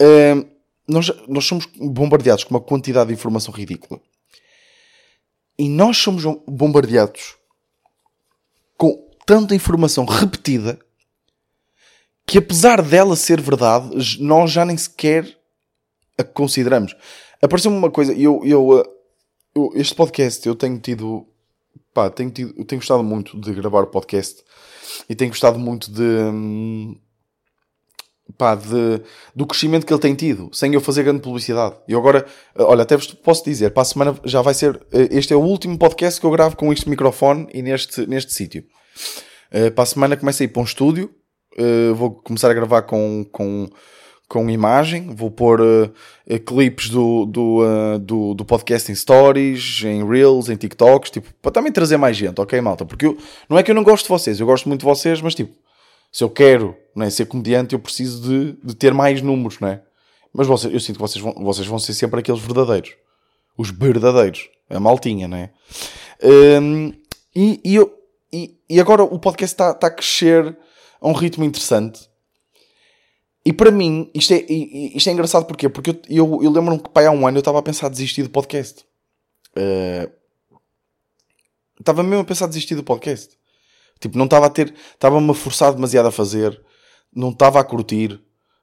é. 0.00 0.34
Uh, 0.34 0.48
nós, 0.88 1.10
nós 1.28 1.44
somos 1.44 1.66
bombardeados 1.76 2.44
com 2.44 2.54
uma 2.54 2.60
quantidade 2.60 3.08
de 3.08 3.14
informação 3.14 3.54
ridícula. 3.54 4.00
E 5.58 5.68
nós 5.68 5.98
somos 5.98 6.24
bombardeados 6.48 7.36
com 8.76 9.08
tanta 9.26 9.54
informação 9.54 10.04
repetida 10.04 10.80
que, 12.30 12.38
apesar 12.38 12.80
dela 12.80 13.16
ser 13.16 13.40
verdade, 13.40 13.90
nós 14.20 14.52
já 14.52 14.64
nem 14.64 14.76
sequer 14.76 15.36
a 16.16 16.22
consideramos. 16.22 16.94
Apareceu-me 17.42 17.76
uma 17.76 17.90
coisa, 17.90 18.12
eu, 18.12 18.40
eu, 18.44 18.84
eu, 19.52 19.72
este 19.74 19.96
podcast 19.96 20.46
eu 20.46 20.54
tenho 20.54 20.78
tido, 20.78 21.26
pá, 21.92 22.08
tenho, 22.08 22.30
tido, 22.30 22.54
eu 22.56 22.64
tenho 22.64 22.80
gostado 22.80 23.02
muito 23.02 23.36
de 23.36 23.52
gravar 23.52 23.82
o 23.82 23.88
podcast 23.88 24.44
e 25.08 25.16
tenho 25.16 25.32
gostado 25.32 25.58
muito 25.58 25.90
de. 25.90 26.04
Hum, 26.04 26.96
pá, 28.38 28.54
de, 28.54 29.02
do 29.34 29.44
crescimento 29.44 29.84
que 29.84 29.92
ele 29.92 30.00
tem 30.00 30.14
tido, 30.14 30.50
sem 30.52 30.72
eu 30.72 30.80
fazer 30.80 31.02
grande 31.02 31.22
publicidade. 31.22 31.78
E 31.88 31.96
agora, 31.96 32.24
olha, 32.56 32.84
até 32.84 32.96
vos 32.96 33.08
posso 33.12 33.44
dizer, 33.44 33.70
para 33.70 33.82
a 33.82 33.86
semana 33.86 34.16
já 34.24 34.40
vai 34.40 34.54
ser, 34.54 34.80
eh, 34.92 35.08
este 35.10 35.32
é 35.32 35.36
o 35.36 35.42
último 35.42 35.76
podcast 35.76 36.20
que 36.20 36.26
eu 36.28 36.30
gravo 36.30 36.56
com 36.56 36.72
este 36.72 36.88
microfone 36.88 37.48
e 37.52 37.60
neste, 37.60 38.06
neste 38.06 38.32
sítio. 38.32 38.64
Para 39.74 39.82
a 39.82 39.86
semana 39.86 40.16
começo 40.16 40.40
a 40.40 40.44
ir 40.44 40.48
para 40.48 40.62
um 40.62 40.64
estúdio, 40.64 41.12
uh, 41.58 41.94
vou 41.94 42.10
começar 42.10 42.50
a 42.50 42.54
gravar 42.54 42.82
com, 42.82 43.24
com, 43.30 43.68
com 44.28 44.50
imagem, 44.50 45.14
vou 45.14 45.30
pôr 45.30 45.60
uh, 45.60 45.90
clipes 46.46 46.88
do, 46.88 47.26
do, 47.26 47.58
uh, 47.62 47.98
do, 47.98 48.34
do 48.34 48.44
podcast 48.44 48.90
em 48.90 48.94
stories, 48.94 49.82
em 49.84 50.06
reels, 50.06 50.48
em 50.48 50.56
TikToks, 50.56 51.10
tipo, 51.10 51.32
para 51.42 51.52
também 51.52 51.72
trazer 51.72 51.96
mais 51.96 52.16
gente, 52.16 52.40
ok, 52.40 52.60
malta? 52.60 52.84
Porque 52.84 53.06
eu, 53.06 53.18
não 53.48 53.58
é 53.58 53.62
que 53.62 53.70
eu 53.70 53.74
não 53.74 53.84
gosto 53.84 54.04
de 54.04 54.10
vocês, 54.10 54.38
eu 54.40 54.46
gosto 54.46 54.68
muito 54.68 54.80
de 54.80 54.86
vocês, 54.86 55.20
mas 55.20 55.34
tipo, 55.34 55.54
se 56.12 56.24
eu 56.24 56.30
quero 56.30 56.76
não 56.94 57.06
é, 57.06 57.10
ser 57.10 57.26
comediante, 57.26 57.74
eu 57.74 57.78
preciso 57.78 58.22
de, 58.22 58.52
de 58.64 58.74
ter 58.74 58.92
mais 58.92 59.22
números, 59.22 59.58
não 59.60 59.68
é? 59.68 59.82
Mas 60.32 60.46
vocês, 60.46 60.72
eu 60.72 60.80
sinto 60.80 60.96
que 60.96 61.02
vocês 61.02 61.22
vão, 61.22 61.32
vocês 61.34 61.66
vão 61.66 61.78
ser 61.78 61.94
sempre 61.94 62.20
aqueles 62.20 62.40
verdadeiros. 62.40 62.94
Os 63.56 63.70
verdadeiros. 63.70 64.48
A 64.68 64.78
maltinha, 64.78 65.26
não 65.26 65.36
é? 65.36 65.50
Um, 66.22 66.92
e, 67.34 67.60
e, 67.64 67.74
eu, 67.74 67.92
e, 68.32 68.56
e 68.68 68.80
agora 68.80 69.02
o 69.02 69.18
podcast 69.18 69.54
está 69.54 69.74
tá 69.74 69.88
a 69.88 69.90
crescer 69.90 70.56
a 71.00 71.08
um 71.08 71.12
ritmo 71.12 71.44
interessante. 71.44 72.10
E 73.44 73.52
para 73.52 73.70
mim, 73.70 74.10
isto 74.14 74.34
é, 74.34 74.44
isto 74.52 75.08
é 75.08 75.12
engraçado 75.12 75.46
porquê? 75.46 75.68
Porque 75.68 75.90
eu, 75.90 76.00
eu, 76.08 76.42
eu 76.42 76.50
lembro-me 76.50 76.80
que 76.80 76.90
pai, 76.90 77.06
há 77.06 77.10
um 77.10 77.26
ano 77.26 77.38
eu 77.38 77.40
estava 77.40 77.58
a 77.58 77.62
pensar 77.62 77.88
desistir 77.88 78.22
do 78.22 78.30
podcast. 78.30 78.84
Uh, 79.56 80.10
estava 81.78 82.02
mesmo 82.02 82.20
a 82.20 82.24
pensar 82.24 82.46
desistir 82.46 82.74
do 82.74 82.84
podcast. 82.84 83.38
Tipo, 83.98 84.18
não 84.18 84.26
estava 84.26 84.46
a 84.46 84.50
ter. 84.50 84.74
Estava-me 84.92 85.30
a 85.30 85.34
forçar 85.34 85.72
demasiado 85.72 86.06
a 86.06 86.12
fazer. 86.12 86.60
Não 87.14 87.30
estava 87.30 87.58
a 87.58 87.64
curtir. 87.64 88.20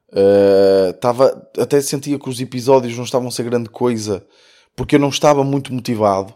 Uh, 0.09 0.91
estava, 0.91 1.49
até 1.57 1.81
sentia 1.81 2.19
que 2.19 2.29
os 2.29 2.39
episódios 2.39 2.95
não 2.95 3.03
estavam 3.03 3.27
a 3.27 3.31
ser 3.31 3.43
grande 3.43 3.69
coisa. 3.69 4.25
Porque 4.75 4.95
eu 4.95 4.99
não 4.99 5.09
estava 5.09 5.43
muito 5.43 5.73
motivado. 5.73 6.35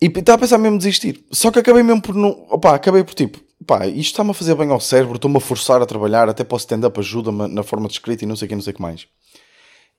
E 0.00 0.06
estava 0.06 0.36
a 0.36 0.38
pensar 0.38 0.58
mesmo 0.58 0.76
desistir. 0.76 1.24
Só 1.32 1.50
que 1.50 1.58
acabei 1.58 1.82
mesmo 1.82 2.02
por 2.02 2.14
não. 2.14 2.46
Opá, 2.50 2.74
acabei 2.74 3.02
por 3.02 3.14
tipo 3.14 3.40
pá, 3.62 3.86
isto 3.86 4.12
está-me 4.12 4.30
a 4.30 4.34
fazer 4.34 4.54
bem 4.54 4.70
ao 4.70 4.80
cérebro, 4.80 5.16
estou-me 5.16 5.36
a 5.36 5.40
forçar 5.40 5.80
a 5.82 5.86
trabalhar, 5.86 6.28
até 6.28 6.44
para 6.44 6.54
o 6.54 6.58
stand-up 6.58 6.98
ajuda-me 6.98 7.48
na 7.48 7.62
forma 7.62 7.86
de 7.88 7.94
escrita 7.94 8.24
e 8.24 8.26
não 8.26 8.36
sei 8.36 8.46
o 8.46 8.48
que, 8.48 8.54
não 8.54 8.62
sei 8.62 8.72
o 8.72 8.76
que 8.76 8.82
mais. 8.82 9.06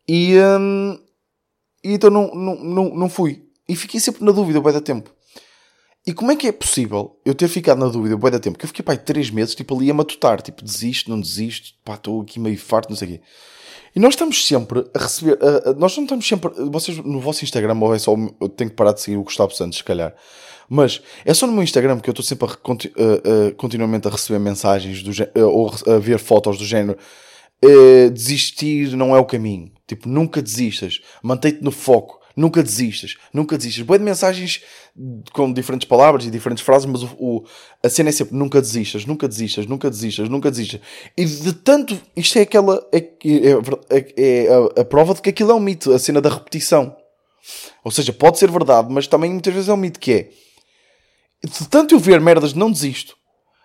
E, 0.08 0.38
hum, 0.38 0.99
e 1.84 1.93
então 1.93 2.10
não, 2.10 2.34
não, 2.34 2.56
não, 2.56 2.95
não 2.95 3.10
fui. 3.10 3.45
E 3.67 3.76
fiquei 3.76 3.99
sempre 3.99 4.23
na 4.23 4.32
dúvida, 4.32 4.60
bem 4.62 4.73
da 4.73 4.82
tempo. 4.82 5.12
E 6.06 6.13
como 6.13 6.32
é 6.32 6.36
que 6.36 6.47
é 6.47 6.52
possível 6.52 7.17
eu 7.23 7.34
ter 7.34 7.47
ficado 7.47 7.80
na 7.80 7.88
dúvida, 7.88 8.17
bem 8.17 8.32
da 8.32 8.39
tempo? 8.39 8.58
Que 8.58 8.65
eu 8.65 8.67
fiquei, 8.67 8.84
pá, 8.84 8.95
três 8.97 9.30
meses, 9.30 9.56
tipo, 9.56 9.76
ali 9.76 9.89
a 9.89 9.93
matutar, 9.93 10.41
tipo, 10.41 10.63
desisto, 10.63 11.10
não 11.10 11.19
desisto, 11.19 11.69
pá, 11.84 11.95
estou 11.95 12.21
aqui 12.21 12.39
meio 12.39 12.58
farto, 12.58 12.89
não 12.89 12.97
sei 12.97 13.08
o 13.08 13.12
quê. 13.12 13.21
E 13.95 13.99
nós 13.99 14.13
estamos 14.13 14.45
sempre 14.45 14.86
a 14.93 14.99
receber, 14.99 15.38
nós 15.78 15.95
não 15.95 16.04
estamos 16.04 16.28
sempre, 16.28 16.52
vocês 16.71 16.97
no 16.97 17.21
vosso 17.21 17.43
Instagram, 17.43 17.78
ou 17.80 17.93
é 17.93 17.99
só, 17.99 18.15
eu 18.41 18.49
tenho 18.49 18.71
que 18.71 18.76
parar 18.76 18.91
de 18.91 19.02
seguir 19.02 19.17
o 19.17 19.23
Gustavo 19.23 19.54
Santos, 19.54 19.78
se 19.78 19.84
calhar. 19.84 20.13
Mas 20.69 21.02
é 21.26 21.34
só 21.34 21.45
no 21.47 21.54
meu 21.54 21.63
Instagram 21.63 21.99
que 21.99 22.10
eu 22.10 22.13
estou 22.13 22.26
sempre 22.26 22.47
a, 22.47 22.52
uh, 22.52 23.49
uh, 23.49 23.56
continuamente 23.56 24.08
a 24.08 24.12
receber 24.12 24.39
mensagens 24.39 25.04
do, 25.04 25.12
uh, 25.12 25.49
ou 25.49 25.73
a 25.88 25.99
ver 25.99 26.19
fotos 26.19 26.58
do 26.58 26.65
género. 26.65 26.97
desistir 28.13 28.95
não 28.95 29.15
é 29.15 29.19
o 29.19 29.26
caminho. 29.26 29.71
Tipo, 29.88 30.10
nunca 30.10 30.41
desistas. 30.41 31.02
Mantém-te 31.21 31.63
no 31.63 31.71
foco. 31.71 32.19
Nunca 32.36 32.63
desistas. 32.63 33.15
Nunca 33.32 33.58
desistas. 33.58 33.86
Boa 33.86 33.99
de 33.99 34.04
mensagens 34.04 34.62
com 35.32 35.52
diferentes 35.54 35.88
palavras 35.88 36.26
e 36.26 36.32
diferentes 36.32 36.63
frases, 36.63 36.88
mas 36.88 37.04
o, 37.04 37.10
o, 37.19 37.43
a 37.84 37.89
cena 37.89 38.10
é 38.10 38.12
sempre 38.12 38.36
nunca 38.36 38.60
desistas, 38.60 39.06
nunca 39.06 39.28
desistas, 39.28 39.65
nunca 39.67 39.89
desistas, 39.89 40.30
nunca 40.30 40.49
desistas. 40.49 40.82
E 41.15 41.26
de 41.26 41.54
tanto, 41.54 41.99
isto 42.15 42.38
é 42.38 42.41
aquela. 42.41 42.86
É, 42.91 42.97
é, 42.97 43.97
é, 43.97 44.13
é 44.17 44.47
a, 44.49 44.82
a 44.82 44.86
prova 44.86 45.13
de 45.13 45.21
que 45.21 45.30
aquilo 45.30 45.52
é 45.52 45.56
um 45.56 45.60
mito, 45.60 45.93
a 45.93 45.99
cena 45.99 46.19
da 46.19 46.30
repetição. 46.30 46.95
Ou 47.84 47.91
seja, 47.91 48.13
pode 48.13 48.39
ser 48.39 48.49
verdade, 48.49 48.88
mas 48.91 49.08
também 49.08 49.32
muitas 49.32 49.54
vezes 49.54 49.69
é 49.69 49.73
um 49.73 49.78
mito 49.78 49.99
que 49.99 50.12
é 50.12 50.30
de 51.44 51.68
tanto 51.68 51.94
eu 51.94 52.00
ver 52.00 52.22
merdas, 52.22 52.54
não 52.54 52.72
desisto. 52.72 53.18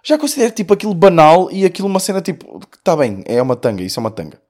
Já 0.05 0.19
considero 0.19 0.53
tipo 0.53 0.73
aquilo 0.73 0.95
banal 0.95 1.51
e 1.51 1.65
aquilo 1.65 1.89
uma 1.89 2.01
cena 2.01 2.21
tipo, 2.21 2.61
tá 2.83 2.97
bem, 2.97 3.23
é 3.27 3.41
uma 3.41 3.57
tanga, 3.57 3.83
isso 3.83 3.99
é 3.99 4.03
uma 4.03 4.11
tanga. 4.11 4.41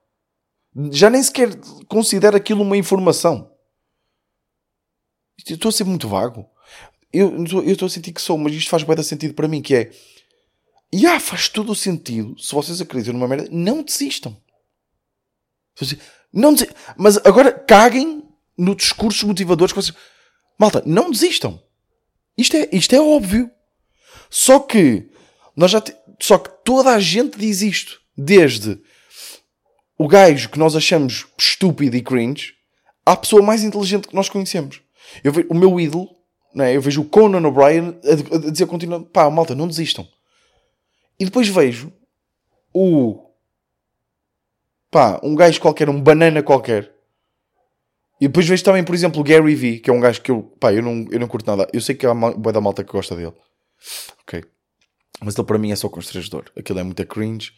Já 0.91 1.09
nem 1.09 1.21
sequer 1.21 1.49
considero 1.87 2.37
aquilo 2.37 2.61
uma 2.61 2.77
informação. 2.77 3.51
Estou 5.47 5.69
a 5.69 5.71
ser 5.71 5.83
muito 5.83 6.07
vago. 6.07 6.45
Eu, 7.11 7.43
estou 7.65 7.87
a 7.87 7.89
sentir 7.89 8.13
que 8.13 8.21
sou, 8.21 8.37
mas 8.37 8.53
isto 8.53 8.69
faz 8.69 8.83
bem 8.83 9.03
sentido 9.03 9.33
para 9.33 9.47
mim, 9.47 9.61
que 9.61 9.75
é. 9.75 9.91
E 10.91 11.05
ah, 11.05 11.19
faz 11.19 11.49
todo 11.49 11.71
o 11.71 11.75
sentido. 11.75 12.37
Se 12.39 12.53
vocês 12.53 12.81
acreditam 12.81 13.13
numa 13.13 13.27
merda, 13.27 13.47
não 13.51 13.81
desistam. 13.81 14.35
Não 16.31 16.53
desistam. 16.53 16.75
Mas 16.97 17.17
agora 17.17 17.51
caguem 17.51 18.23
no 18.57 18.75
discurso 18.75 19.27
motivadores 19.27 19.71
que 19.71 19.81
vocês. 19.81 19.97
Malta, 20.59 20.83
não 20.85 21.09
desistam. 21.09 21.61
Isto 22.39 22.55
é, 22.55 22.69
isto 22.71 22.95
é 22.95 23.01
óbvio. 23.01 23.51
Só 24.29 24.59
que 24.59 25.09
nós 25.55 25.71
já 25.71 25.81
te... 25.81 25.93
só 26.21 26.37
que 26.37 26.49
toda 26.63 26.91
a 26.91 26.99
gente 26.99 27.37
diz 27.37 27.61
isto, 27.61 27.99
desde 28.17 28.79
o 29.97 30.07
gajo 30.07 30.49
que 30.49 30.57
nós 30.57 30.75
achamos 30.75 31.27
estúpido 31.37 31.97
e 31.97 32.01
cringe 32.01 32.53
à 33.05 33.17
pessoa 33.17 33.41
mais 33.41 33.63
inteligente 33.63 34.07
que 34.07 34.15
nós 34.15 34.29
conhecemos. 34.29 34.81
Eu 35.21 35.33
vejo, 35.33 35.47
o 35.49 35.53
meu 35.53 35.77
ídolo, 35.79 36.07
não 36.55 36.63
é? 36.63 36.75
eu 36.75 36.81
vejo 36.81 37.01
o 37.01 37.05
Conan 37.05 37.45
O'Brien 37.45 37.99
a, 38.05 38.35
a 38.35 38.51
dizer 38.51 38.67
continuamente: 38.67 39.09
pá, 39.09 39.29
malta, 39.29 39.53
não 39.53 39.67
desistam. 39.67 40.07
E 41.19 41.25
depois 41.25 41.49
vejo 41.49 41.91
o 42.73 43.29
pá, 44.89 45.19
um 45.21 45.35
gajo 45.35 45.59
qualquer, 45.59 45.89
um 45.89 46.01
banana 46.01 46.41
qualquer, 46.41 46.93
e 48.19 48.27
depois 48.27 48.47
vejo 48.47 48.63
também, 48.63 48.83
por 48.83 48.93
exemplo, 48.93 49.21
o 49.21 49.23
Gary 49.23 49.55
Vee, 49.55 49.79
que 49.79 49.89
é 49.89 49.93
um 49.93 49.99
gajo 49.99 50.21
que 50.21 50.29
eu, 50.29 50.43
pá, 50.59 50.73
eu 50.73 50.81
não, 50.81 51.05
eu 51.09 51.19
não 51.19 51.27
curto 51.27 51.47
nada. 51.47 51.69
Eu 51.71 51.79
sei 51.79 51.95
que 51.95 52.05
há 52.05 52.13
boa 52.13 52.51
da 52.51 52.59
malta 52.59 52.83
que 52.83 52.91
gosta 52.91 53.15
dele. 53.15 53.33
Ok. 54.23 54.43
Mas 55.23 55.37
ele 55.37 55.47
para 55.47 55.57
mim 55.57 55.71
é 55.71 55.75
só 55.75 55.87
constrangedor. 55.87 56.45
Aquilo 56.57 56.79
é 56.79 56.83
muito 56.83 57.05
cringe. 57.05 57.51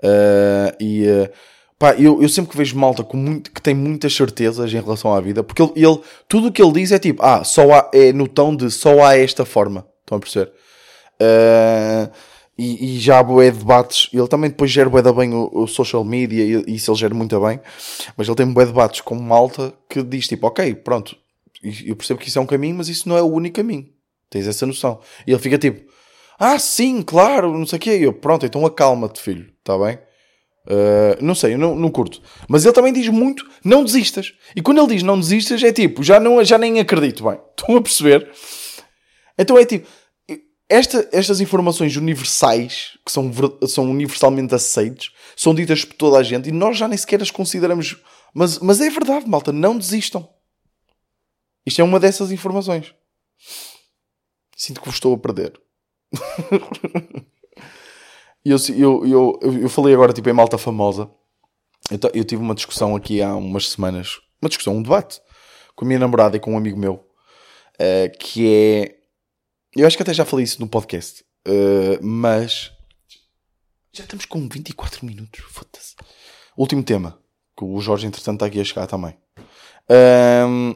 Uh, 0.00 0.76
e 0.78 1.06
uh, 1.06 1.30
pá, 1.78 1.94
eu, 1.94 2.20
eu 2.20 2.28
sempre 2.28 2.50
que 2.50 2.56
vejo 2.56 2.76
malta 2.76 3.02
com 3.02 3.16
muito, 3.16 3.50
que 3.50 3.62
tem 3.62 3.74
muitas 3.74 4.14
certezas 4.14 4.70
em 4.70 4.80
relação 4.80 5.14
à 5.14 5.20
vida, 5.20 5.42
porque 5.42 5.62
ele, 5.62 5.72
ele 5.76 6.00
tudo 6.28 6.48
o 6.48 6.52
que 6.52 6.62
ele 6.62 6.72
diz 6.72 6.92
é 6.92 6.98
tipo, 6.98 7.22
ah, 7.22 7.42
só 7.42 7.72
há, 7.72 7.90
é 7.94 8.12
no 8.12 8.28
tom 8.28 8.54
de 8.54 8.70
só 8.70 9.02
há 9.02 9.16
esta 9.16 9.46
forma. 9.46 9.86
Estão 10.00 10.18
a 10.18 10.20
perceber? 10.20 10.52
Uh, 11.22 12.10
e, 12.56 12.96
e 12.96 13.00
já 13.00 13.18
há 13.18 13.22
bué 13.22 13.50
debates. 13.50 14.08
Ele 14.12 14.28
também 14.28 14.50
depois 14.50 14.70
gera 14.70 14.90
bué 14.90 15.02
bem 15.12 15.34
o, 15.34 15.50
o, 15.52 15.66
social 15.66 16.04
media 16.04 16.62
e 16.66 16.74
isso 16.74 16.90
ele 16.90 16.98
gera 16.98 17.14
muito 17.14 17.38
bem. 17.40 17.60
Mas 18.16 18.28
ele 18.28 18.36
tem 18.36 18.46
bué 18.46 18.66
debates 18.66 19.00
com 19.00 19.14
malta 19.14 19.72
que 19.88 20.02
diz 20.02 20.28
tipo, 20.28 20.46
ok, 20.46 20.74
pronto, 20.76 21.16
eu 21.84 21.96
percebo 21.96 22.20
que 22.20 22.28
isso 22.28 22.38
é 22.38 22.42
um 22.42 22.46
caminho, 22.46 22.76
mas 22.76 22.88
isso 22.88 23.08
não 23.08 23.16
é 23.16 23.22
o 23.22 23.26
único 23.26 23.56
caminho. 23.56 23.88
Tens 24.28 24.46
essa 24.46 24.66
noção. 24.66 25.00
E 25.26 25.30
ele 25.30 25.40
fica 25.40 25.58
tipo, 25.58 25.90
ah, 26.38 26.58
sim, 26.58 27.02
claro, 27.02 27.56
não 27.56 27.66
sei 27.66 27.78
o 27.78 27.80
quê. 27.80 27.98
E 27.98 28.02
eu, 28.02 28.12
pronto, 28.12 28.44
então 28.44 28.64
acalma-te, 28.66 29.20
filho, 29.20 29.48
está 29.60 29.78
bem? 29.78 29.98
Uh, 30.64 31.18
não 31.20 31.34
sei, 31.34 31.54
eu 31.54 31.58
não, 31.58 31.74
não 31.74 31.90
curto. 31.90 32.22
Mas 32.48 32.64
ele 32.64 32.72
também 32.72 32.92
diz 32.92 33.08
muito, 33.08 33.44
não 33.64 33.84
desistas. 33.84 34.32
E 34.54 34.62
quando 34.62 34.78
ele 34.78 34.94
diz 34.94 35.02
não 35.02 35.18
desistas, 35.18 35.62
é 35.62 35.72
tipo, 35.72 36.02
já, 36.02 36.20
não, 36.20 36.42
já 36.44 36.56
nem 36.58 36.80
acredito 36.80 37.24
bem. 37.24 37.38
Estão 37.58 37.76
a 37.76 37.82
perceber? 37.82 38.30
Então 39.38 39.58
é 39.58 39.64
tipo, 39.64 39.88
esta, 40.72 41.06
estas 41.12 41.40
informações 41.40 41.94
universais, 41.96 42.98
que 43.04 43.12
são, 43.12 43.30
são 43.68 43.90
universalmente 43.90 44.54
aceites, 44.54 45.12
são 45.36 45.54
ditas 45.54 45.84
por 45.84 45.94
toda 45.94 46.16
a 46.16 46.22
gente 46.22 46.48
e 46.48 46.52
nós 46.52 46.78
já 46.78 46.88
nem 46.88 46.96
sequer 46.96 47.20
as 47.20 47.30
consideramos. 47.30 47.96
Mas, 48.32 48.58
mas 48.58 48.80
é 48.80 48.88
verdade, 48.88 49.28
malta, 49.28 49.52
não 49.52 49.76
desistam. 49.76 50.26
Isto 51.66 51.82
é 51.82 51.84
uma 51.84 52.00
dessas 52.00 52.32
informações. 52.32 52.94
Sinto 54.56 54.80
que 54.80 54.86
vos 54.86 54.96
estou 54.96 55.14
a 55.14 55.18
perder. 55.18 55.60
eu, 58.42 58.56
eu, 58.74 59.06
eu, 59.06 59.40
eu 59.60 59.68
falei 59.68 59.92
agora 59.92 60.14
tipo 60.14 60.30
em 60.30 60.32
malta 60.32 60.56
famosa. 60.56 61.10
Eu, 61.90 61.98
eu 62.14 62.24
tive 62.24 62.40
uma 62.40 62.54
discussão 62.54 62.96
aqui 62.96 63.20
há 63.20 63.36
umas 63.36 63.68
semanas, 63.68 64.20
uma 64.40 64.48
discussão, 64.48 64.76
um 64.76 64.82
debate, 64.82 65.20
com 65.76 65.84
a 65.84 65.88
minha 65.88 66.00
namorada 66.00 66.36
e 66.36 66.40
com 66.40 66.54
um 66.54 66.56
amigo 66.56 66.78
meu, 66.78 66.94
uh, 66.94 68.18
que 68.18 68.48
é 68.48 69.01
eu 69.76 69.86
acho 69.86 69.96
que 69.96 70.02
até 70.02 70.12
já 70.12 70.24
falei 70.24 70.44
isso 70.44 70.60
no 70.60 70.68
podcast. 70.68 71.24
Uh, 71.46 71.98
mas 72.02 72.70
já 73.92 74.04
estamos 74.04 74.24
com 74.24 74.48
24 74.48 75.04
minutos. 75.04 75.44
Foda-se. 75.48 75.94
Último 76.56 76.82
tema. 76.82 77.18
Que 77.56 77.64
o 77.64 77.80
Jorge, 77.80 78.06
entretanto, 78.06 78.36
está 78.36 78.46
aqui 78.46 78.60
a 78.60 78.64
chegar 78.64 78.86
também. 78.86 79.16
Um, 80.48 80.74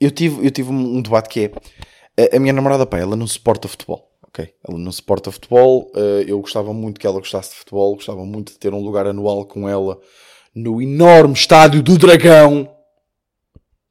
eu, 0.00 0.10
tive, 0.10 0.44
eu 0.44 0.50
tive 0.50 0.70
um 0.70 1.00
debate 1.00 1.28
que 1.28 1.40
é 1.40 2.32
a, 2.32 2.36
a 2.36 2.40
minha 2.40 2.52
namorada, 2.52 2.84
pá, 2.84 2.98
ela 2.98 3.14
não 3.14 3.26
suporta 3.26 3.68
futebol. 3.68 4.10
Ok? 4.22 4.54
Ela 4.66 4.78
não 4.78 4.90
suporta 4.90 5.30
futebol. 5.30 5.92
Uh, 5.94 6.22
eu 6.26 6.40
gostava 6.40 6.72
muito 6.72 6.98
que 6.98 7.06
ela 7.06 7.18
gostasse 7.18 7.50
de 7.50 7.56
futebol. 7.56 7.94
Gostava 7.94 8.24
muito 8.24 8.52
de 8.52 8.58
ter 8.58 8.72
um 8.72 8.80
lugar 8.80 9.06
anual 9.06 9.44
com 9.46 9.68
ela 9.68 10.00
no 10.54 10.82
enorme 10.82 11.34
estádio 11.34 11.82
do 11.82 11.98
Dragão. 11.98 12.68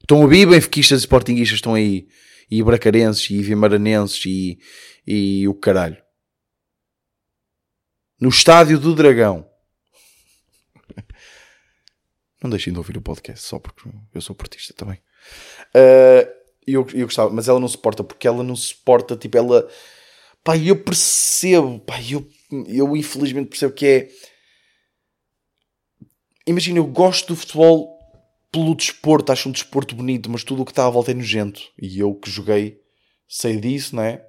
Estão 0.01 0.23
a 0.23 0.27
vir, 0.27 0.47
benfiquistas 0.47 0.99
e 0.99 1.03
sportinguistas 1.03 1.57
estão 1.57 1.73
aí 1.73 2.07
e 2.51 2.61
bracarenses 2.61 3.29
e 3.29 3.41
vimaranenses 3.41 4.25
e, 4.25 4.59
e 5.07 5.47
o 5.47 5.53
caralho. 5.53 5.97
No 8.19 8.27
estádio 8.27 8.77
do 8.77 8.93
Dragão. 8.93 9.49
Não 12.43 12.49
deixem 12.49 12.73
de 12.73 12.79
ouvir 12.79 12.97
o 12.97 13.01
podcast 13.01 13.47
só 13.47 13.57
porque 13.57 13.89
eu 14.13 14.21
sou 14.21 14.35
portista 14.35 14.73
também. 14.73 14.99
Uh, 15.73 16.29
eu, 16.67 16.85
eu 16.93 17.05
gostava, 17.05 17.29
mas 17.29 17.47
ela 17.47 17.59
não 17.59 17.67
suporta 17.67 18.03
porque 18.03 18.27
ela 18.27 18.43
não 18.43 18.55
suporta, 18.55 19.15
tipo, 19.15 19.37
ela. 19.37 19.67
Pá, 20.43 20.57
eu 20.57 20.83
percebo, 20.83 21.79
pá, 21.79 22.01
eu, 22.01 22.27
eu 22.67 22.95
infelizmente 22.95 23.49
percebo 23.49 23.73
que 23.73 23.85
é. 23.85 24.09
imagina, 26.47 26.79
eu 26.79 26.87
gosto 26.87 27.27
do 27.27 27.35
futebol 27.35 28.00
pelo 28.51 28.75
desporto, 28.75 29.31
acho 29.31 29.47
um 29.47 29.51
desporto 29.51 29.95
bonito, 29.95 30.29
mas 30.29 30.43
tudo 30.43 30.61
o 30.61 30.65
que 30.65 30.71
está 30.71 30.85
à 30.85 30.89
volta 30.89 31.11
é 31.11 31.13
nojento. 31.13 31.61
E 31.81 31.99
eu 31.99 32.13
que 32.13 32.29
joguei 32.29 32.79
sei 33.27 33.57
disso, 33.57 33.95
não 33.95 34.03
é? 34.03 34.25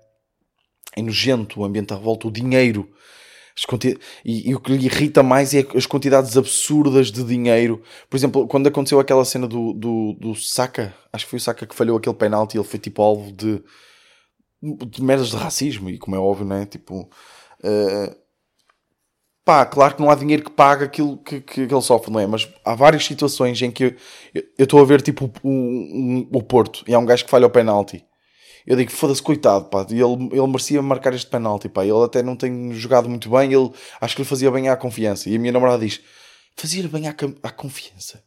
É 0.97 1.03
nojento 1.03 1.61
o 1.61 1.65
ambiente 1.65 1.93
à 1.93 1.97
volta, 1.97 2.29
o 2.29 2.31
dinheiro. 2.31 2.89
Quanti... 3.67 3.99
E, 4.25 4.51
e, 4.51 4.55
o 4.55 4.61
que 4.61 4.73
lhe 4.73 4.87
irrita 4.87 5.23
mais 5.23 5.53
é 5.55 5.67
as 5.75 5.87
quantidades 5.87 6.37
absurdas 6.37 7.11
de 7.11 7.25
dinheiro. 7.25 7.83
Por 8.09 8.17
exemplo, 8.17 8.47
quando 8.47 8.69
aconteceu 8.69 9.01
aquela 9.01 9.25
cena 9.25 9.47
do, 9.47 9.73
do, 9.73 10.13
do 10.15 10.35
Saka, 10.35 10.95
acho 11.13 11.25
que 11.25 11.31
foi 11.31 11.37
o 11.39 11.41
Saka 11.41 11.67
que 11.67 11.75
falhou 11.75 11.99
aquele 11.99 12.15
penalti, 12.15 12.57
ele 12.57 12.65
foi 12.65 12.79
tipo 12.79 13.03
alvo 13.03 13.33
de, 13.33 13.63
de 14.63 15.03
merdas 15.03 15.31
de 15.31 15.37
racismo, 15.37 15.91
e 15.91 15.99
como 15.99 16.17
é 16.17 16.19
óbvio, 16.19 16.47
não 16.47 16.57
é? 16.57 16.67
Tipo, 16.67 17.03
uh, 17.03 18.22
pá, 19.45 19.67
claro 19.67 19.95
que 19.95 20.03
não 20.03 20.11
há 20.11 20.15
dinheiro 20.15 20.45
que 20.45 20.51
paga 20.51 20.85
aquilo 20.85 21.19
que, 21.19 21.41
que, 21.41 21.67
que, 21.67 21.75
ele 21.75 21.83
sofre, 21.83 22.11
não 22.11 22.21
é? 22.21 22.27
Mas 22.27 22.49
há 22.65 22.75
várias 22.75 23.05
situações 23.05 23.61
em 23.63 23.71
que 23.71 23.97
eu 24.35 24.45
estou 24.59 24.81
a 24.81 24.85
ver 24.85 25.03
tipo 25.03 25.31
o, 25.43 25.49
um, 25.49 26.29
o 26.33 26.43
Porto 26.43 26.85
e 26.87 26.95
há 26.95 26.99
um 26.99 27.07
gajo 27.07 27.25
que 27.25 27.31
falha 27.31 27.47
o 27.47 27.51
penalti. 27.51 28.05
Eu 28.65 28.77
digo, 28.77 28.93
foda-se, 28.93 29.21
coitado, 29.21 29.65
pá, 29.65 29.85
ele, 29.91 30.03
ele 30.03 30.47
merecia 30.47 30.81
marcar 30.81 31.13
este 31.15 31.29
penalti, 31.29 31.69
pá. 31.69 31.85
Ele 31.85 32.05
até 32.05 32.23
não 32.23 32.37
tem 32.37 32.73
jogado 32.75 33.09
muito 33.09 33.29
bem, 33.29 33.53
ele 33.53 33.71
acho 34.01 34.15
que 34.15 34.23
lhe 34.23 34.29
fazia 34.29 34.51
bem 34.51 34.69
à 34.69 34.77
confiança. 34.77 35.29
E 35.29 35.35
a 35.35 35.39
minha 35.39 35.53
namorada 35.53 35.85
diz, 35.85 36.01
fazia-lhe 36.57 36.89
bem 36.89 37.09
à, 37.09 37.15
à 37.43 37.51
confiança. 37.51 38.23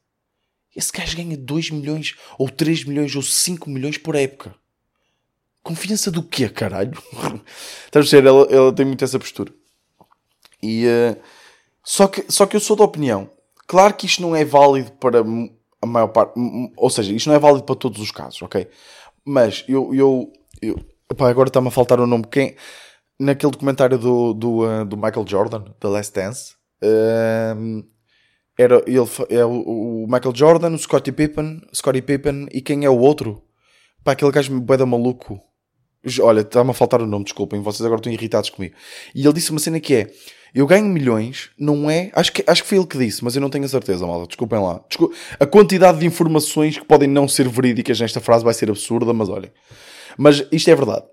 Esse 0.76 0.92
gajo 0.92 1.16
ganha 1.16 1.38
2 1.38 1.72
milhões, 1.72 2.16
ou 2.38 2.50
3 2.50 2.84
milhões, 2.84 3.16
ou 3.16 3.22
5 3.22 3.70
milhões 3.70 3.98
por 3.98 4.14
época. 4.14 4.54
Confiança 5.64 6.12
do 6.12 6.22
quê, 6.22 6.50
caralho? 6.50 7.02
Estás 7.86 8.14
a 8.14 8.22
ver? 8.22 8.28
Ela, 8.28 8.48
ela 8.52 8.74
tem 8.74 8.86
muito 8.86 9.04
essa 9.06 9.18
postura. 9.18 9.54
E, 10.66 10.88
uh, 10.88 11.18
só, 11.84 12.08
que, 12.08 12.26
só 12.30 12.46
que 12.46 12.56
eu 12.56 12.60
sou 12.60 12.76
da 12.76 12.84
opinião. 12.84 13.30
Claro 13.68 13.94
que 13.94 14.06
isto 14.06 14.22
não 14.22 14.36
é 14.36 14.44
válido 14.44 14.92
para 14.94 15.24
a 15.82 15.86
maior 15.86 16.08
parte. 16.08 16.34
Ou 16.78 16.90
seja, 16.90 17.14
isto 17.14 17.28
não 17.28 17.36
é 17.36 17.40
válido 17.40 17.64
para 17.64 17.76
todos 17.76 18.02
os 18.02 18.12
casos, 18.12 18.42
ok? 18.42 18.68
Mas 19.24 19.64
eu. 19.68 19.94
eu, 19.94 20.32
eu 20.62 20.76
agora 21.20 21.50
está-me 21.50 21.68
a 21.68 21.72
faltar 21.72 22.00
o 22.00 22.08
nome. 22.08 22.26
Quem, 22.30 22.56
naquele 23.20 23.52
documentário 23.52 23.98
do, 23.98 24.34
do, 24.34 24.60
uh, 24.66 24.86
do 24.86 24.98
Michael 24.98 25.26
Jordan, 25.28 25.64
The 25.80 25.88
Last 25.88 26.14
Dance. 26.14 26.54
Uh, 26.84 27.86
era 28.58 28.82
ele, 28.88 29.08
é 29.30 29.46
o, 29.46 30.06
Michael 30.08 30.34
Jordan, 30.34 30.74
o 30.74 30.78
Scottie 30.78 31.12
Pippen, 31.12 31.62
Scottie 31.74 32.02
Pippen 32.02 32.48
e 32.52 32.62
quem 32.62 32.86
é 32.86 32.90
o 32.90 32.98
outro? 32.98 33.44
Pá, 34.04 34.14
aquele 34.14 34.32
gajo 34.32 34.60
da 34.62 34.86
maluco. 34.86 35.40
Olha, 36.22 36.42
está-me 36.42 36.70
a 36.70 36.74
faltar 36.74 37.02
o 37.02 37.08
nome, 37.08 37.26
desculpem, 37.26 37.62
vocês 37.62 37.84
agora 37.86 38.00
estão 38.00 38.14
irritados 38.14 38.50
comigo. 38.50 38.76
E 39.14 39.26
ele 39.26 39.34
disse 39.34 39.52
uma 39.52 39.60
cena 39.60 39.80
que 39.80 39.96
é: 39.96 40.12
eu 40.56 40.66
ganho 40.66 40.86
milhões, 40.86 41.50
não 41.60 41.90
é? 41.90 42.10
Acho 42.14 42.32
que, 42.32 42.42
acho 42.48 42.64
que 42.64 42.70
foi 42.70 42.78
ele 42.78 42.88
que 42.88 42.98
disse, 42.98 43.22
mas 43.22 43.36
eu 43.36 43.42
não 43.42 43.50
tenho 43.50 43.66
a 43.66 43.68
certeza, 43.68 44.08
malta. 44.08 44.28
Desculpem 44.28 44.58
lá. 44.58 44.82
Desculpa. 44.88 45.14
A 45.38 45.46
quantidade 45.46 46.00
de 46.00 46.06
informações 46.06 46.80
que 46.80 46.86
podem 46.86 47.10
não 47.10 47.28
ser 47.28 47.50
verídicas 47.50 48.00
nesta 48.00 48.22
frase 48.22 48.46
vai 48.46 48.54
ser 48.54 48.70
absurda, 48.70 49.14
mas 49.14 49.28
olhem. 49.28 49.52
Mas 50.18 50.48
isto 50.54 50.70
é 50.70 50.76
verdade. 50.76 51.04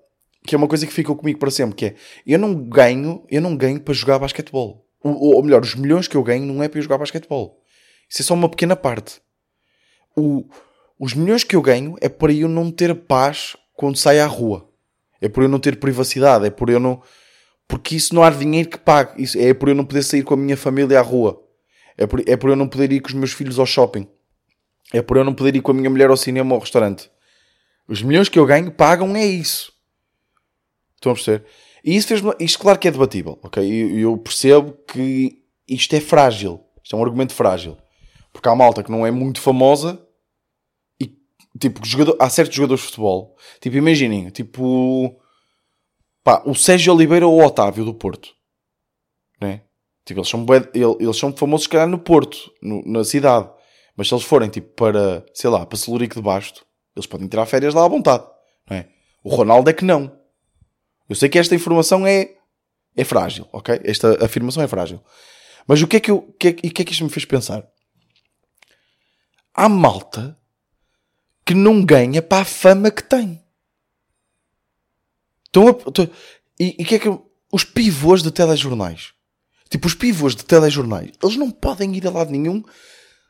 Que 0.47 0.55
é 0.55 0.57
uma 0.57 0.67
coisa 0.67 0.87
que 0.87 0.93
ficou 0.93 1.13
comigo 1.17 1.39
para 1.39 1.51
sempre, 1.51 1.75
que 1.75 1.85
é 1.87 1.95
eu 2.25 2.39
não 2.39 2.55
ganho, 2.55 3.25
eu 3.29 3.41
não 3.41 3.57
ganho 3.57 3.81
para 3.81 3.93
jogar 3.93 4.17
basquetebol. 4.17 4.87
Ou, 5.03 5.35
ou 5.35 5.43
melhor, 5.43 5.61
os 5.61 5.75
milhões 5.75 6.07
que 6.07 6.15
eu 6.15 6.23
ganho 6.23 6.45
não 6.45 6.63
é 6.63 6.69
para 6.69 6.79
eu 6.79 6.83
jogar 6.83 6.97
basquetebol. 6.97 7.59
Isso 8.09 8.21
é 8.21 8.25
só 8.25 8.33
uma 8.33 8.47
pequena 8.47 8.77
parte. 8.77 9.21
O, 10.15 10.45
os 10.97 11.13
milhões 11.13 11.43
que 11.43 11.55
eu 11.55 11.61
ganho 11.61 11.97
é 11.99 12.07
para 12.07 12.31
eu 12.31 12.47
não 12.47 12.71
ter 12.71 12.95
paz 12.95 13.57
quando 13.73 13.97
saio 13.97 14.23
à 14.23 14.25
rua. 14.25 14.69
É 15.19 15.27
por 15.27 15.43
eu 15.43 15.49
não 15.49 15.59
ter 15.59 15.75
privacidade, 15.81 16.45
é 16.45 16.49
por 16.49 16.69
eu 16.69 16.79
não 16.79 17.01
porque 17.67 17.95
isso 17.95 18.13
não 18.13 18.23
há 18.23 18.29
dinheiro 18.29 18.69
que 18.69 18.77
pague. 18.77 19.21
Isso 19.21 19.37
é 19.39 19.53
por 19.53 19.69
eu 19.69 19.75
não 19.75 19.85
poder 19.85 20.03
sair 20.03 20.23
com 20.23 20.33
a 20.33 20.37
minha 20.37 20.57
família 20.57 20.99
à 20.99 21.01
rua. 21.01 21.41
É 21.97 22.05
por, 22.05 22.21
é 22.27 22.35
por 22.35 22.49
eu 22.49 22.55
não 22.55 22.67
poder 22.67 22.91
ir 22.91 22.99
com 23.01 23.09
os 23.09 23.13
meus 23.13 23.33
filhos 23.33 23.59
ao 23.59 23.65
shopping. 23.65 24.07
É 24.93 25.01
por 25.01 25.17
eu 25.17 25.23
não 25.23 25.33
poder 25.33 25.55
ir 25.55 25.61
com 25.61 25.71
a 25.71 25.73
minha 25.73 25.89
mulher 25.89 26.09
ao 26.09 26.17
cinema 26.17 26.51
ou 26.51 26.55
ao 26.55 26.61
restaurante. 26.61 27.09
Os 27.87 28.01
milhões 28.01 28.29
que 28.29 28.39
eu 28.39 28.45
ganho 28.45 28.71
pagam 28.71 29.15
é 29.15 29.25
isso. 29.25 29.71
Estão 30.95 31.11
a 31.11 31.15
perceber? 31.15 31.45
E 31.83 31.95
isso 31.95 32.07
fez 32.07 32.21
Isto 32.39 32.59
claro 32.59 32.79
que 32.79 32.87
é 32.87 32.91
debatível, 32.91 33.37
ok? 33.43 33.63
Eu, 33.63 33.99
eu 33.99 34.17
percebo 34.17 34.73
que 34.87 35.43
isto 35.67 35.93
é 35.95 35.99
frágil. 35.99 36.63
Isto 36.81 36.95
é 36.95 36.99
um 36.99 37.03
argumento 37.03 37.33
frágil. 37.33 37.77
Porque 38.31 38.47
há 38.47 38.55
malta 38.55 38.83
que 38.83 38.91
não 38.91 39.05
é 39.05 39.11
muito 39.11 39.41
famosa 39.41 40.01
e, 40.99 41.11
tipo, 41.59 41.85
jogador, 41.85 42.15
há 42.19 42.29
certos 42.29 42.55
jogadores 42.55 42.81
de 42.81 42.87
futebol. 42.87 43.37
Tipo, 43.59 43.77
imaginem, 43.77 44.29
tipo 44.29 45.19
Pá, 46.23 46.41
o 46.45 46.55
Sérgio 46.55 46.93
Oliveira 46.93 47.27
ou 47.27 47.39
o 47.39 47.45
Otávio 47.45 47.83
do 47.83 47.93
Porto. 47.93 48.29
Né? 49.41 49.61
Tipo, 50.05 50.21
eles 50.21 50.29
são, 50.29 50.45
eles 50.73 51.17
são 51.17 51.35
famosos, 51.35 51.63
se 51.63 51.69
calhar, 51.69 51.87
no 51.87 51.99
Porto, 51.99 52.51
no, 52.61 52.81
na 52.85 53.03
cidade. 53.03 53.49
Mas 53.95 54.07
se 54.07 54.13
eles 54.13 54.23
forem, 54.23 54.49
tipo, 54.49 54.69
para, 54.75 55.25
sei 55.33 55.49
lá, 55.49 55.65
para 55.65 55.77
Celurico 55.77 56.15
de 56.15 56.21
Basto, 56.21 56.65
eles 56.95 57.05
podem 57.05 57.27
tirar 57.27 57.45
férias 57.45 57.73
lá 57.73 57.85
à 57.85 57.87
vontade. 57.87 58.25
Não 58.69 58.77
é? 58.77 58.87
O 59.23 59.29
Ronaldo 59.35 59.69
é 59.69 59.73
que 59.73 59.85
não. 59.85 60.17
Eu 61.09 61.15
sei 61.15 61.29
que 61.29 61.37
esta 61.37 61.55
informação 61.55 62.07
é, 62.07 62.35
é 62.95 63.03
frágil, 63.03 63.47
ok? 63.51 63.81
Esta 63.83 64.23
afirmação 64.23 64.63
é 64.63 64.67
frágil. 64.67 65.01
Mas 65.67 65.81
o 65.81 65.87
que 65.87 65.97
é 65.97 65.99
que 65.99 66.11
eu, 66.11 66.21
que 66.39 66.47
é, 66.49 66.55
e 66.63 66.67
o 66.69 66.71
que 66.71 66.81
é 66.81 66.85
que 66.85 66.91
isto 66.91 67.03
me 67.03 67.09
fez 67.09 67.25
pensar? 67.25 67.67
Há 69.53 69.69
malta 69.69 70.37
que 71.45 71.53
não 71.53 71.83
ganha 71.83 72.21
para 72.21 72.41
a 72.41 72.45
fama 72.45 72.89
que 72.89 73.03
tem. 73.03 73.42
Estão 75.53 75.67
a, 75.67 75.71
estão, 75.71 76.09
e 76.59 76.75
o 76.79 76.85
que 76.85 76.95
é 76.95 76.99
que. 76.99 77.19
Os 77.51 77.63
pivôs 77.63 78.23
de 78.23 78.31
telejornais. 78.31 79.13
Tipo, 79.69 79.85
os 79.85 79.93
pivôs 79.93 80.35
de 80.35 80.43
telejornais. 80.43 81.11
Eles 81.21 81.37
não 81.37 81.51
podem 81.51 81.95
ir 81.95 82.07
a 82.07 82.09
lado 82.09 82.31
nenhum 82.31 82.63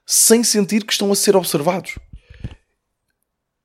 sem 0.06 0.46
sentir 0.46 0.86
que 0.86 0.94
estão 0.94 1.12
a 1.12 1.16
ser 1.16 1.36
observados. 1.36 1.96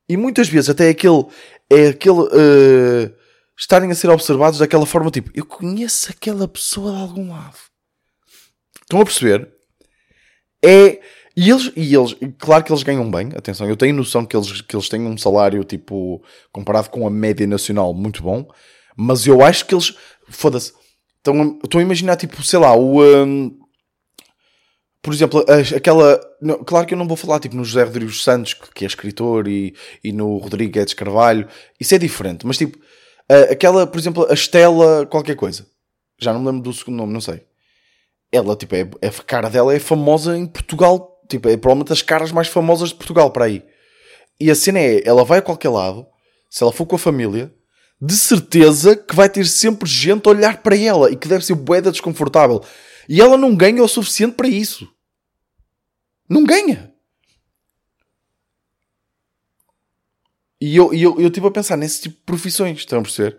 E 0.09 0.17
muitas 0.17 0.49
vezes 0.49 0.71
até 0.71 0.89
aquele. 0.89 1.25
É 1.71 1.89
aquele. 1.89 2.19
Uh, 2.19 3.15
estarem 3.57 3.91
a 3.93 3.95
ser 3.95 4.11
observados 4.11 4.59
daquela 4.59 4.85
forma 4.85 5.13
tipo. 5.13 5.31
Eu 5.33 5.47
conheço 5.47 6.11
aquela 6.11 6.49
pessoa 6.49 6.91
de 6.91 7.03
algum 7.03 7.31
lado. 7.31 7.57
Estão 8.83 9.01
a 9.01 9.05
perceber? 9.05 9.49
É. 10.65 11.01
E 11.41 11.51
eles, 11.51 11.71
e 11.77 11.95
eles, 11.95 12.17
claro 12.37 12.65
que 12.65 12.73
eles 12.73 12.83
ganham 12.83 13.09
bem, 13.09 13.29
atenção, 13.37 13.69
eu 13.69 13.77
tenho 13.77 13.95
noção 13.95 14.27
que 14.27 14.37
eles, 14.37 14.61
que 14.61 14.75
eles 14.75 14.89
têm 14.89 15.03
um 15.03 15.17
salário, 15.17 15.63
tipo, 15.63 16.21
comparado 16.51 16.91
com 16.91 17.07
a 17.07 17.11
média 17.11 17.47
nacional, 17.47 17.95
muito 17.95 18.25
bom, 18.25 18.51
mas 18.97 19.25
eu 19.25 19.41
acho 19.41 19.65
que 19.65 19.73
eles, 19.73 19.97
foda-se, 20.29 20.73
estão, 21.19 21.61
a 21.77 21.81
imaginar, 21.81 22.17
tipo, 22.17 22.43
sei 22.43 22.59
lá, 22.59 22.75
o, 22.75 23.05
um, 23.05 23.57
por 25.01 25.15
exemplo, 25.15 25.45
aquela, 25.77 26.21
não, 26.43 26.65
claro 26.65 26.85
que 26.89 26.95
eu 26.95 26.99
não 26.99 27.07
vou 27.07 27.17
falar, 27.17 27.39
tipo, 27.39 27.55
no 27.55 27.65
José 27.65 27.85
Rodrigues 27.85 28.25
Santos, 28.25 28.55
que 28.75 28.85
é 28.85 28.89
escritor, 28.89 29.47
e, 29.47 29.77
e 30.03 30.11
no 30.11 30.39
Rodrigo 30.39 30.73
Guedes 30.73 30.93
Carvalho, 30.93 31.47
isso 31.79 31.95
é 31.95 31.99
diferente, 31.99 32.45
mas 32.45 32.59
tipo, 32.59 32.77
aquela, 33.49 33.87
por 33.87 34.01
exemplo, 34.01 34.27
a 34.29 34.35
Estela 34.35 35.07
qualquer 35.07 35.37
coisa, 35.37 35.69
já 36.21 36.33
não 36.33 36.41
me 36.41 36.47
lembro 36.47 36.63
do 36.63 36.73
segundo 36.73 36.97
nome, 36.97 37.13
não 37.13 37.21
sei, 37.21 37.47
ela, 38.33 38.57
tipo, 38.57 38.75
é, 38.75 38.83
a 38.83 39.23
cara 39.23 39.49
dela 39.49 39.73
é 39.73 39.79
famosa 39.79 40.37
em 40.37 40.45
Portugal 40.45 41.18
Tipo, 41.29 41.49
é 41.49 41.57
provavelmente 41.57 41.89
das 41.89 42.03
caras 42.03 42.33
mais 42.33 42.49
famosas 42.49 42.89
de 42.89 42.95
Portugal 42.95 43.31
para 43.31 43.45
aí. 43.45 43.63
E 44.41 44.51
a 44.51 44.55
cena 44.55 44.79
é, 44.79 45.07
ela 45.07 45.25
vai 45.25 45.41
a 45.41 45.43
qualquer 45.43 45.69
lado, 45.69 46.07
se 46.49 46.63
ela 46.63 46.73
for 46.73 46.87
com 46.87 46.97
a 46.97 46.99
família, 46.99 47.53
de 48.01 48.15
certeza 48.15 48.97
que 48.97 49.15
vai 49.15 49.29
ter 49.29 49.45
sempre 49.45 49.89
gente 49.89 50.27
a 50.27 50.31
olhar 50.31 50.63
para 50.63 50.77
ela 50.77 51.11
e 51.11 51.17
que 51.17 51.29
deve 51.29 51.45
ser 51.45 51.55
boeda 51.55 51.91
desconfortável. 51.91 52.63
E 53.09 53.21
ela 53.21 53.37
não 53.37 53.55
ganha 53.55 53.83
o 53.83 53.89
suficiente 53.89 54.35
para 54.35 54.49
isso. 54.49 54.89
Não 56.29 56.45
ganha. 56.45 56.93
E 60.61 60.77
eu, 60.77 60.93
eu, 60.93 61.21
eu 61.21 61.29
estive 61.29 61.47
a 61.47 61.51
pensar 61.51 61.77
nesse 61.77 62.03
tipo 62.03 62.17
de 62.17 62.23
profissões, 62.23 62.79
estão 62.79 62.99
a 62.99 63.03
perceber? 63.03 63.39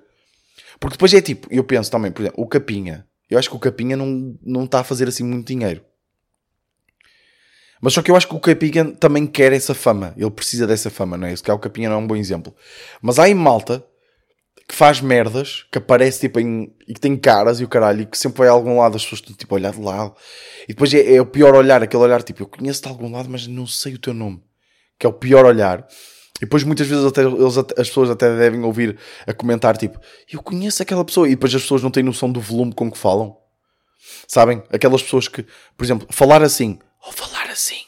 Porque 0.79 0.95
depois 0.95 1.13
é 1.13 1.21
tipo, 1.21 1.47
eu 1.51 1.63
penso 1.63 1.91
também, 1.91 2.11
por 2.11 2.21
exemplo, 2.21 2.41
o 2.41 2.47
Capinha. 2.47 3.05
Eu 3.29 3.37
acho 3.37 3.49
que 3.49 3.55
o 3.55 3.59
Capinha 3.59 3.95
não 3.95 4.63
está 4.63 4.79
a 4.79 4.83
fazer 4.83 5.07
assim 5.07 5.23
muito 5.23 5.47
dinheiro. 5.47 5.83
Mas 7.81 7.93
só 7.93 8.01
que 8.01 8.11
eu 8.11 8.15
acho 8.15 8.27
que 8.27 8.35
o 8.35 8.39
Capinha 8.39 8.85
também 8.85 9.25
quer 9.25 9.53
essa 9.53 9.73
fama. 9.73 10.13
Ele 10.17 10.29
precisa 10.29 10.67
dessa 10.67 10.89
fama, 10.89 11.17
não 11.17 11.27
é? 11.27 11.35
Que 11.35 11.49
é 11.49 11.53
o 11.53 11.59
Capinha 11.59 11.89
não 11.89 11.97
é 11.97 11.99
um 11.99 12.07
bom 12.07 12.15
exemplo. 12.15 12.53
Mas 13.01 13.19
há 13.19 13.29
em 13.29 13.33
malta 13.33 13.83
que 14.67 14.75
faz 14.75 15.01
merdas, 15.01 15.65
que 15.71 15.79
aparece 15.79 16.19
tipo 16.19 16.39
em, 16.39 16.71
e 16.87 16.93
que 16.93 16.99
tem 16.99 17.17
caras 17.17 17.59
e 17.59 17.63
o 17.63 17.67
caralho, 17.67 18.01
e 18.01 18.05
que 18.05 18.15
sempre 18.15 18.39
vai 18.39 18.47
a 18.47 18.51
algum 18.51 18.77
lado, 18.77 18.95
as 18.95 19.03
pessoas 19.03 19.21
estão 19.21 19.35
tipo 19.35 19.55
a 19.55 19.57
olhar 19.57 19.71
de 19.71 19.81
lado. 19.81 20.13
E 20.65 20.67
depois 20.67 20.93
é, 20.93 21.15
é 21.15 21.19
o 21.19 21.25
pior 21.25 21.55
olhar, 21.55 21.81
aquele 21.81 22.03
olhar 22.03 22.21
tipo, 22.21 22.43
eu 22.43 22.47
conheço-te 22.47 22.83
de 22.83 22.89
algum 22.89 23.11
lado, 23.11 23.27
mas 23.29 23.47
não 23.47 23.65
sei 23.65 23.95
o 23.95 23.99
teu 23.99 24.13
nome. 24.13 24.43
Que 24.99 25.07
é 25.07 25.09
o 25.09 25.13
pior 25.13 25.45
olhar. 25.45 25.87
E 26.37 26.41
depois 26.41 26.63
muitas 26.63 26.85
vezes 26.85 27.03
até, 27.03 27.23
eles, 27.23 27.57
as 27.57 27.87
pessoas 27.87 28.11
até 28.11 28.33
devem 28.37 28.61
ouvir 28.63 28.97
a 29.25 29.33
comentar 29.33 29.75
tipo, 29.75 29.99
eu 30.31 30.41
conheço 30.43 30.83
aquela 30.83 31.03
pessoa. 31.03 31.27
E 31.27 31.31
depois 31.31 31.53
as 31.55 31.61
pessoas 31.61 31.81
não 31.81 31.89
têm 31.89 32.03
noção 32.03 32.31
do 32.31 32.39
volume 32.39 32.73
com 32.73 32.91
que 32.91 32.97
falam. 32.97 33.35
Sabem? 34.27 34.61
Aquelas 34.71 35.01
pessoas 35.01 35.27
que, 35.27 35.45
por 35.75 35.83
exemplo, 35.83 36.07
falar 36.11 36.43
assim, 36.43 36.77
ou 37.05 37.11
falar 37.11 37.38
assim 37.49 37.83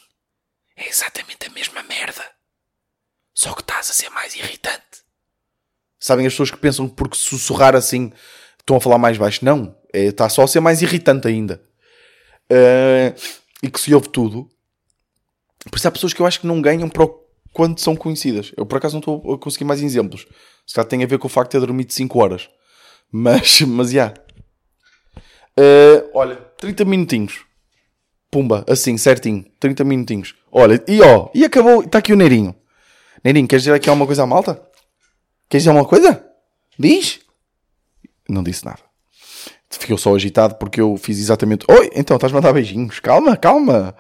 é 0.75 0.87
exatamente 0.89 1.47
a 1.47 1.49
mesma 1.49 1.83
merda. 1.83 2.23
Só 3.33 3.53
que 3.53 3.61
estás 3.61 3.89
a 3.89 3.93
ser 3.93 4.09
mais 4.09 4.35
irritante. 4.35 5.03
Sabem 5.99 6.25
as 6.25 6.33
pessoas 6.33 6.51
que 6.51 6.57
pensam 6.57 6.89
que 6.89 6.95
porque 6.95 7.15
sussurrar 7.15 7.75
assim 7.75 8.11
estão 8.59 8.75
a 8.75 8.81
falar 8.81 8.97
mais 8.97 9.17
baixo? 9.17 9.45
Não. 9.45 9.75
É, 9.93 10.05
está 10.05 10.27
só 10.29 10.43
a 10.43 10.47
ser 10.47 10.59
mais 10.59 10.81
irritante 10.81 11.27
ainda. 11.27 11.61
Uh, 12.51 13.15
e 13.61 13.69
que 13.69 13.79
se 13.79 13.93
ouve 13.93 14.09
tudo. 14.09 14.49
Por 15.69 15.77
isso 15.77 15.87
há 15.87 15.91
pessoas 15.91 16.13
que 16.13 16.21
eu 16.21 16.25
acho 16.25 16.39
que 16.39 16.47
não 16.47 16.61
ganham 16.61 16.89
para 16.89 17.07
quanto 17.53 17.81
são 17.81 17.95
conhecidas. 17.95 18.51
Eu 18.57 18.65
por 18.65 18.77
acaso 18.77 18.95
não 18.95 18.99
estou 18.99 19.33
a 19.33 19.37
conseguir 19.37 19.65
mais 19.65 19.81
exemplos. 19.81 20.27
Se 20.65 20.73
calhar 20.73 20.87
tem 20.87 21.03
a 21.03 21.07
ver 21.07 21.19
com 21.19 21.27
o 21.27 21.29
facto 21.29 21.51
de 21.51 21.59
ter 21.59 21.65
dormido 21.65 21.93
5 21.93 22.19
horas. 22.19 22.49
Mas, 23.13 23.59
mas 23.59 23.91
já. 23.91 24.13
Yeah. 24.13 24.21
Uh, 25.59 26.09
olha, 26.13 26.37
30 26.37 26.85
minutinhos. 26.85 27.43
Pumba, 28.31 28.63
assim, 28.67 28.97
certinho. 28.97 29.45
30 29.59 29.83
minutinhos. 29.83 30.33
Olha, 30.49 30.81
e 30.87 31.01
ó, 31.01 31.29
e 31.33 31.43
acabou. 31.43 31.83
Está 31.83 31.97
aqui 31.97 32.13
o 32.13 32.15
Neirinho. 32.15 32.55
Neirinho, 33.21 33.47
queres 33.47 33.63
dizer 33.63 33.75
aqui 33.75 33.89
alguma 33.89 34.05
coisa 34.05 34.23
à 34.23 34.25
malta? 34.25 34.55
Queres 35.49 35.63
dizer 35.63 35.69
alguma 35.69 35.87
coisa? 35.87 36.25
Diz? 36.79 37.19
Não 38.29 38.41
disse 38.41 38.63
nada. 38.63 38.79
Ficou 39.69 39.97
só 39.97 40.15
agitado 40.15 40.55
porque 40.55 40.79
eu 40.79 40.95
fiz 40.97 41.19
exatamente. 41.19 41.65
Oi, 41.69 41.91
então 41.93 42.15
estás 42.15 42.31
a 42.31 42.35
mandar 42.35 42.53
beijinhos. 42.53 42.99
Calma, 43.01 43.35
calma. 43.35 43.93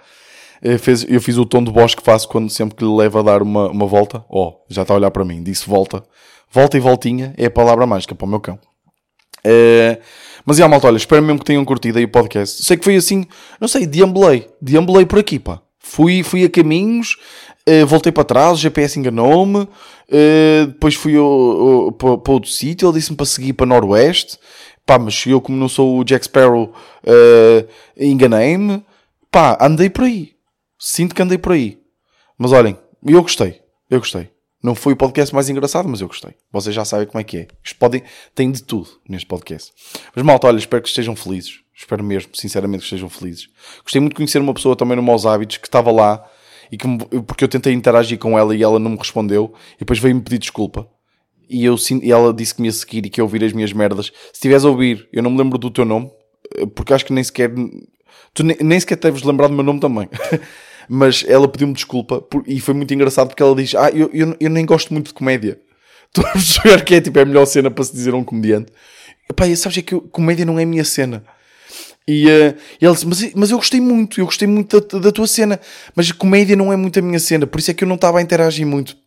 Eu 0.61 0.79
fiz, 0.79 1.05
eu 1.09 1.19
fiz 1.19 1.37
o 1.37 1.45
tom 1.45 1.63
de 1.63 1.71
voz 1.71 1.93
que 1.93 2.03
faço 2.03 2.27
quando 2.29 2.49
sempre 2.49 2.75
que 2.75 2.85
lhe 2.85 2.95
levo 2.95 3.19
a 3.19 3.21
dar 3.21 3.41
uma, 3.41 3.69
uma 3.69 3.85
volta. 3.85 4.23
Oh, 4.29 4.53
já 4.69 4.83
está 4.83 4.93
a 4.93 4.97
olhar 4.97 5.11
para 5.11 5.25
mim. 5.25 5.43
Disse 5.43 5.67
volta. 5.67 6.03
Volta 6.49 6.77
e 6.77 6.79
voltinha 6.79 7.33
é 7.37 7.45
a 7.47 7.51
palavra 7.51 7.85
mágica 7.85 8.15
para 8.15 8.25
o 8.25 8.29
meu 8.29 8.39
cão. 8.39 8.59
É, 9.43 9.99
mas 10.45 10.59
a 10.59 10.67
malta, 10.67 10.87
olha, 10.87 10.97
espero 10.97 11.21
mesmo 11.21 11.39
que 11.39 11.45
tenham 11.45 11.63
curtido 11.63 11.97
aí 11.97 12.05
o 12.05 12.09
podcast. 12.09 12.63
Sei 12.63 12.77
que 12.77 12.83
foi 12.83 12.95
assim, 12.95 13.25
não 13.59 13.67
sei, 13.67 13.85
deambulei. 13.85 14.49
Deambulei 14.61 15.05
por 15.05 15.19
aqui, 15.19 15.39
pá. 15.39 15.61
Fui, 15.79 16.23
fui 16.23 16.45
a 16.45 16.49
caminhos, 16.49 17.17
uh, 17.67 17.85
voltei 17.85 18.11
para 18.11 18.23
trás, 18.23 18.53
o 18.53 18.61
GPS 18.61 18.99
enganou-me, 18.99 19.61
uh, 19.61 20.67
depois 20.67 20.95
fui 20.95 21.13
para, 21.97 22.31
outro 22.31 22.49
sítio, 22.49 22.87
ele 22.87 22.97
disse-me 22.97 23.17
para 23.17 23.25
seguir 23.25 23.53
para 23.53 23.65
Noroeste, 23.65 24.37
pá, 24.85 24.99
mas 24.99 25.25
eu 25.25 25.41
como 25.41 25.57
não 25.57 25.67
sou 25.67 25.97
o 25.97 26.03
Jack 26.03 26.25
Sparrow, 26.25 26.73
uh, 27.03 27.67
enganei-me, 27.97 28.83
pá, 29.31 29.57
andei 29.59 29.89
por 29.89 30.03
aí. 30.03 30.33
Sinto 30.79 31.13
que 31.13 31.21
andei 31.21 31.37
por 31.37 31.51
aí. 31.51 31.79
Mas 32.37 32.51
olhem, 32.51 32.77
eu 33.05 33.21
gostei, 33.21 33.59
eu 33.89 33.99
gostei. 33.99 34.29
Não 34.61 34.75
foi 34.75 34.93
o 34.93 34.95
podcast 34.95 35.33
mais 35.33 35.49
engraçado, 35.49 35.89
mas 35.89 36.01
eu 36.01 36.07
gostei. 36.07 36.35
Vocês 36.51 36.75
já 36.75 36.85
sabem 36.85 37.07
como 37.07 37.19
é 37.19 37.23
que 37.23 37.37
é. 37.37 37.47
Podem, 37.79 38.03
tem 38.35 38.51
de 38.51 38.61
tudo 38.61 38.87
neste 39.09 39.25
podcast. 39.25 39.71
Mas 40.15 40.23
malta, 40.23 40.47
olha, 40.47 40.57
espero 40.57 40.83
que 40.83 40.89
estejam 40.89 41.15
felizes. 41.15 41.61
Espero 41.75 42.03
mesmo, 42.03 42.31
sinceramente, 42.35 42.81
que 42.81 42.85
estejam 42.85 43.09
felizes. 43.09 43.49
Gostei 43.83 43.99
muito 43.99 44.13
de 44.13 44.17
conhecer 44.17 44.39
uma 44.39 44.53
pessoa 44.53 44.75
também 44.75 44.95
no 44.95 45.01
Maus 45.01 45.25
Hábitos 45.25 45.57
que 45.57 45.67
estava 45.67 45.91
lá 45.91 46.23
e 46.71 46.77
que, 46.77 46.87
porque 47.25 47.43
eu 47.43 47.47
tentei 47.47 47.73
interagir 47.73 48.19
com 48.19 48.37
ela 48.37 48.55
e 48.55 48.61
ela 48.61 48.77
não 48.77 48.91
me 48.91 48.97
respondeu 48.97 49.51
e 49.75 49.79
depois 49.79 49.97
veio-me 49.97 50.21
pedir 50.21 50.37
desculpa. 50.37 50.87
E, 51.49 51.65
eu, 51.65 51.75
e 52.01 52.11
ela 52.11 52.31
disse 52.31 52.53
que 52.53 52.61
me 52.61 52.67
ia 52.67 52.71
seguir 52.71 53.05
e 53.05 53.09
que 53.09 53.19
ia 53.19 53.23
ouvir 53.23 53.43
as 53.43 53.51
minhas 53.51 53.73
merdas. 53.73 54.05
Se 54.05 54.33
estiveres 54.33 54.63
a 54.63 54.69
ouvir, 54.69 55.09
eu 55.11 55.23
não 55.23 55.31
me 55.31 55.37
lembro 55.39 55.57
do 55.57 55.71
teu 55.71 55.83
nome, 55.83 56.09
eh, 56.55 56.65
porque 56.67 56.93
acho 56.93 57.03
que 57.03 57.11
nem 57.11 57.23
sequer. 57.23 57.51
Tu 58.33 58.43
nem, 58.43 58.55
nem 58.61 58.79
sequer 58.79 58.97
deves 58.97 59.23
lembrar 59.23 59.47
do 59.47 59.53
meu 59.53 59.63
nome 59.63 59.79
também. 59.79 60.07
mas 60.93 61.23
ela 61.25 61.47
pediu-me 61.47 61.73
desculpa 61.73 62.19
por, 62.19 62.43
e 62.45 62.59
foi 62.59 62.73
muito 62.73 62.93
engraçado 62.93 63.29
porque 63.29 63.41
ela 63.41 63.55
diz: 63.55 63.73
Ah, 63.75 63.89
eu, 63.91 64.09
eu, 64.13 64.35
eu 64.37 64.49
nem 64.49 64.65
gosto 64.65 64.91
muito 64.91 65.07
de 65.07 65.13
comédia. 65.13 65.57
Estou 66.13 66.25
a 66.27 66.33
perceber 66.33 66.83
que 66.83 66.95
é 66.95 66.99
tipo 66.99 67.17
é 67.17 67.21
a 67.21 67.25
melhor 67.25 67.45
cena 67.45 67.71
para 67.71 67.81
se 67.85 67.93
dizer 67.93 68.13
a 68.13 68.17
um 68.17 68.25
comediante. 68.25 68.73
Epá, 69.29 69.45
sabes 69.55 69.77
é 69.77 69.81
que 69.81 69.93
eu, 69.93 70.01
comédia 70.01 70.43
não 70.43 70.59
é 70.59 70.63
a 70.63 70.65
minha 70.65 70.83
cena. 70.83 71.23
E, 72.05 72.27
uh, 72.27 72.57
e 72.81 72.85
ela 72.85 72.93
disse: 72.93 73.07
mas, 73.07 73.33
mas 73.33 73.51
eu 73.51 73.57
gostei 73.57 73.79
muito, 73.79 74.19
eu 74.19 74.25
gostei 74.25 74.49
muito 74.49 74.81
da, 74.81 74.99
da, 74.99 75.11
tua 75.13 75.27
cena, 75.27 75.61
mas 75.95 76.11
comédia 76.11 76.57
não 76.57 76.73
é 76.73 76.75
muito 76.75 76.99
a 76.99 77.01
minha 77.01 77.19
cena, 77.19 77.47
por 77.47 77.59
isso 77.59 77.71
é 77.71 77.73
que 77.73 77.85
eu 77.85 77.87
não 77.87 77.95
estava 77.95 78.19
a 78.19 78.21
interagir 78.21 78.67
muito. 78.67 78.97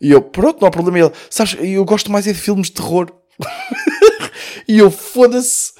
E 0.00 0.10
eu, 0.10 0.22
pronto, 0.22 0.62
não 0.62 0.68
há 0.68 0.70
problema. 0.70 0.98
E 0.98 1.02
ele, 1.02 1.12
sabes, 1.28 1.58
eu 1.60 1.84
gosto 1.84 2.10
mais 2.10 2.26
é 2.26 2.32
de 2.32 2.38
filmes 2.38 2.68
de 2.68 2.72
terror. 2.72 3.12
e 4.66 4.78
eu, 4.78 4.90
foda-se. 4.90 5.74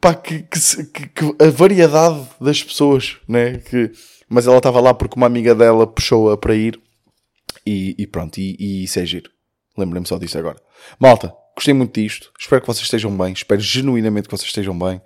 Pá, 0.00 0.14
que, 0.14 0.44
que, 0.44 0.84
que, 1.08 1.44
a 1.44 1.50
variedade 1.50 2.28
das 2.40 2.62
pessoas, 2.62 3.16
né? 3.28 3.58
Que, 3.58 3.90
mas 4.30 4.46
ela 4.46 4.58
estava 4.58 4.80
lá 4.80 4.94
porque 4.94 5.16
uma 5.16 5.26
amiga 5.26 5.54
dela 5.54 5.86
puxou-a 5.86 6.36
para 6.38 6.54
ir 6.54 6.80
e, 7.66 7.94
e 7.98 8.06
pronto, 8.06 8.38
e, 8.38 8.56
e 8.58 8.84
isso 8.84 8.98
é 9.00 9.04
giro. 9.04 9.30
Lembrei-me 9.76 10.06
só 10.06 10.18
disso 10.18 10.38
agora. 10.38 10.56
Malta, 10.98 11.34
gostei 11.54 11.74
muito 11.74 12.00
disto. 12.00 12.32
Espero 12.38 12.60
que 12.60 12.66
vocês 12.66 12.84
estejam 12.84 13.16
bem. 13.16 13.32
Espero 13.32 13.60
genuinamente 13.60 14.28
que 14.28 14.36
vocês 14.36 14.48
estejam 14.48 14.78
bem. 14.78 15.00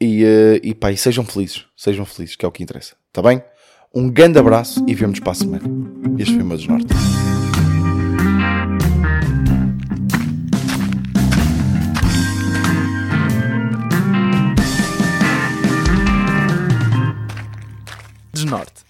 E, 0.00 0.24
uh, 0.24 0.60
e 0.62 0.74
pá, 0.74 0.90
e 0.90 0.96
sejam 0.96 1.24
felizes. 1.24 1.66
Sejam 1.76 2.04
felizes, 2.06 2.36
que 2.36 2.44
é 2.44 2.48
o 2.48 2.52
que 2.52 2.62
interessa. 2.62 2.96
Está 3.08 3.22
bem? 3.22 3.42
Um 3.94 4.10
grande 4.10 4.38
abraço 4.38 4.84
e 4.86 4.94
vemos 4.94 5.20
para 5.20 5.32
a 5.32 5.34
semana. 5.34 5.64
Este 6.18 6.34
foi 6.34 6.42
o 6.42 6.46
meu 6.46 6.56
desnorte. 6.56 6.88
Snart. 18.48 18.87